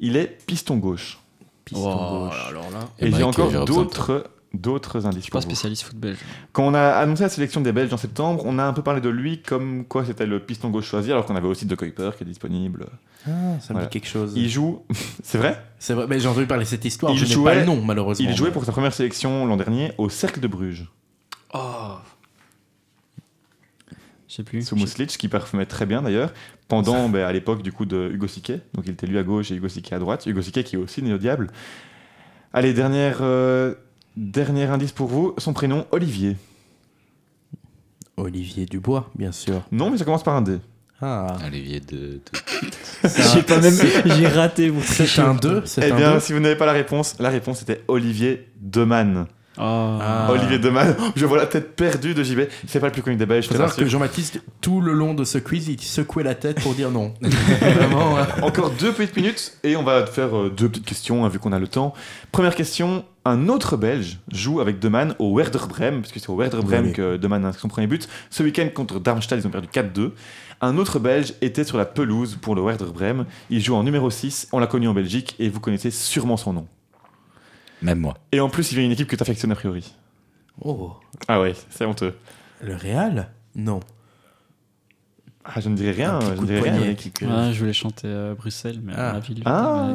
[0.00, 1.18] Il est piston gauche.
[1.66, 2.34] Piston Oh, gauche.
[2.48, 2.88] alors là.
[2.98, 4.24] Et, Et j'ai encore d'autres
[4.56, 5.18] d'autres indices.
[5.20, 6.18] Je suis pas spécialiste foot belge.
[6.52, 9.00] Quand on a annoncé la sélection des Belges en septembre, on a un peu parlé
[9.00, 12.10] de lui comme quoi c'était le piston gauche choisi, alors qu'on avait aussi De Kuiper
[12.16, 12.86] qui est disponible.
[13.26, 13.86] Ah, ça me Voilà.
[13.86, 14.32] dit quelque chose.
[14.36, 14.84] Il joue,
[15.22, 17.12] c'est vrai C'est vrai, mais j'ai entendu parler de cette histoire.
[17.12, 18.28] Il je jouait- pas le nom, malheureusement.
[18.28, 20.86] Il jouait pour sa première sélection l'an dernier au Cercle de Bruges,
[21.54, 21.94] Oh.
[24.28, 24.62] Je sais plus.
[24.66, 26.32] sous Muslic, qui parfumait très bien d'ailleurs,
[26.68, 28.60] pendant ben, à l'époque du coup de Hugo Siquet.
[28.74, 30.26] Donc il était lui à gauche et Hugo Siquet à droite.
[30.26, 31.48] Hugo Siquet qui est aussi né au diable.
[32.52, 33.74] Allez, dernière, euh,
[34.16, 36.36] dernier indice pour vous, son prénom Olivier.
[38.16, 39.62] Olivier Dubois, bien sûr.
[39.72, 40.58] Non, mais ça commence par un D.
[41.02, 41.96] Ah, Olivier de.
[41.96, 42.20] de-
[43.34, 43.74] J'ai pas même.
[44.06, 44.70] J'ai raté.
[44.70, 47.28] Vous c'est un 2 C'est Eh bien, 2 si vous n'avez pas la réponse, la
[47.28, 49.26] réponse était Olivier Deman.
[49.58, 50.28] Ah.
[50.30, 52.40] Olivier Deman, je vois la tête perdue de JB.
[52.66, 53.86] C'est pas le plus connu des Belges, je Faut savoir que.
[53.86, 57.14] Jean-Baptiste, tout le long de ce quiz, il secouait la tête pour dire non.
[57.22, 58.26] Vraiment, hein.
[58.42, 61.38] Encore deux petites minutes et on va te faire euh, deux petites questions hein, vu
[61.38, 61.94] qu'on a le temps.
[62.32, 66.36] Première question un autre Belge joue avec Deman au Werder Bremen, parce que c'est au
[66.36, 66.92] Werder Bremen Oui.
[66.92, 68.08] que Deman a inscrit son premier but.
[68.30, 70.12] Ce week-end contre Darmstadt, ils ont perdu 4-2.
[70.60, 73.26] Un autre Belge était sur la pelouse pour le Werder Bremen.
[73.50, 76.52] Il joue en numéro 6, on l'a connu en Belgique et vous connaissez sûrement son
[76.52, 76.68] nom.
[77.82, 78.14] Même moi.
[78.32, 79.94] Et en plus, il vient d'une équipe que tu affectionnes a priori.
[80.64, 80.92] Oh,
[81.28, 82.14] Ah ouais, c'est honteux.
[82.62, 83.28] le Real?
[83.54, 83.80] Non.
[85.48, 86.80] Ah, je ne dirais rien, je ne dirais rien.
[86.80, 89.12] Ouais, je voulais chanter euh, Bruxelles, mais Ah.
[89.12, 89.42] ma ville.
[89.44, 89.90] Ah.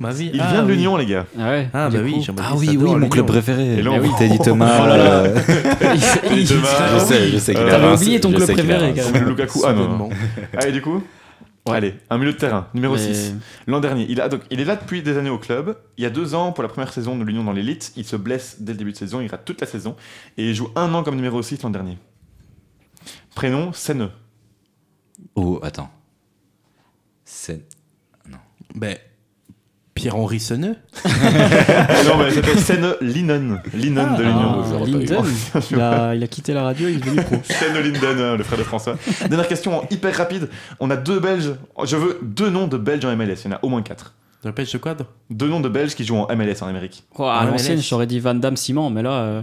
[0.00, 0.30] Ma vie.
[0.32, 0.76] Il Ah, vient de oui.
[0.76, 1.26] l'Union, les gars.
[1.38, 1.68] Ah ouais.
[1.74, 3.74] Ah, bah oui, Ah oui, oui, mon club préféré.
[3.78, 4.80] Et là, on oui, Teddy Thomas.
[4.82, 5.10] Oh là là.
[5.24, 5.36] euh,
[6.30, 6.94] Il- il- Thomas.
[6.94, 9.28] je sais, je sais qu'il Euh, est T'avais oublié ton club préféré, quand même.
[9.28, 10.08] Lukaku, ah non.
[10.56, 11.02] Allez, du coup
[11.68, 13.34] Allez, un milieu de terrain, numéro Mais- 6.
[13.66, 15.76] L'an dernier, il, a, donc, il est là depuis des années au club.
[15.96, 18.14] Il y a deux ans, pour la première saison de l'Union dans l'élite, il se
[18.16, 19.96] blesse dès le début de saison, il rate toute la saison.
[20.36, 21.98] Et il joue un an comme numéro 6 l'an dernier.
[23.34, 24.10] Prénom, Senne.
[25.34, 25.90] Oh, attends.
[27.24, 27.66] C'est.
[28.74, 28.96] Ben,
[29.96, 33.60] Pierre-Henri Senneux non, mais il s'appelle Senne Linen.
[33.74, 34.62] Linen de l'Union.
[34.62, 34.84] Ah.
[34.84, 35.24] Linden,
[35.72, 37.36] il a, il a quitté la radio, il est devenu pro.
[37.44, 38.96] Senne Linden, le frère de François.
[39.28, 40.48] Dernière question, en hyper rapide.
[40.80, 41.54] On a deux Belges.
[41.84, 43.36] Je veux deux noms de Belges en MLS.
[43.44, 44.14] Il y en a au moins quatre.
[44.44, 47.02] De pêche de quad Deux noms de Belges qui jouent en MLS en Amérique.
[47.18, 49.10] Oh, à l'ancienne, j'aurais dit Van Damme Simon, mais là.
[49.10, 49.42] euh,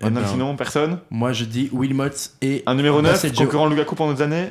[0.00, 0.98] Eh Un ben, homme sinon, personne?
[1.10, 2.08] Moi, je dis Wilmots
[2.42, 2.62] et.
[2.66, 3.44] Un numéro 9, Bassett Joe.
[3.46, 4.48] concurrent Lukaku pendant des années.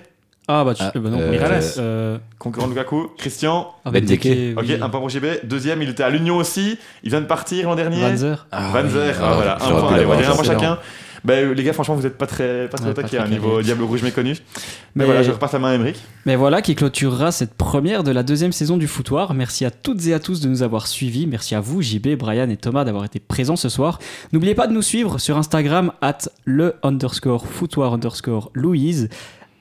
[0.48, 1.20] Ah bah tu Ah, bah non.
[1.20, 1.64] euh, Miralles.
[1.78, 3.10] Euh, Concurrent de Lukaku.
[3.18, 3.68] Christian.
[3.86, 4.24] avec Benteke.
[4.28, 4.78] Deke, Ok, oui.
[4.82, 5.26] un point pour JB.
[5.46, 6.78] Deuxième, il était à l'Union aussi.
[7.04, 8.02] Il vient de partir l'an dernier.
[8.02, 8.48] Van Zer.
[8.52, 9.16] Van Zer.
[9.18, 9.68] oui, Ah, voilà, un point.
[9.70, 10.78] Allez, on va l'avoir, dire un point chacun.
[11.24, 13.26] Ben, les gars, franchement, vous êtes pas très, pas très Ouais, au pas taquet très
[13.28, 13.62] à niveau.
[13.62, 14.32] Diable Rouge méconnu.
[14.32, 14.38] Mais,
[14.96, 15.98] Mais- voilà, je repasse la main à Emmerich.
[16.26, 19.36] Mais voilà qui clôturera cette première de la deuxième saison du foutoir.
[19.36, 21.28] Merci à toutes et à tous de nous avoir suivis.
[21.28, 24.00] Merci à vous, JB, Brian et Thomas, d'avoir été présents ce soir.
[24.34, 29.08] N'oubliez pas de nous suivre sur Instagram, at le underscore foutoir underscore Louise.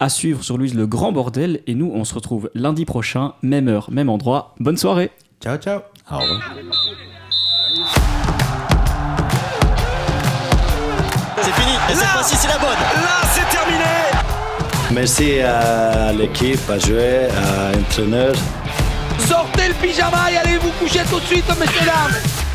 [0.02, 1.60] À suivre sur Louise le grand bordel.
[1.66, 4.54] Et nous, on se retrouve lundi prochain, même heure, même endroit.
[4.58, 5.10] Bonne soirée.
[5.42, 5.80] Ciao, ciao.
[6.10, 6.54] Au revoir.
[11.42, 12.70] C'est fini, et cette fois-ci c'est la bonne.
[12.70, 13.84] Là, c'est terminé.
[14.90, 18.34] Merci à l'équipe, à jouer, à l'entraîneur.
[19.18, 22.49] Sortez le pyjama et allez vous coucher tout de suite, messieurs dames.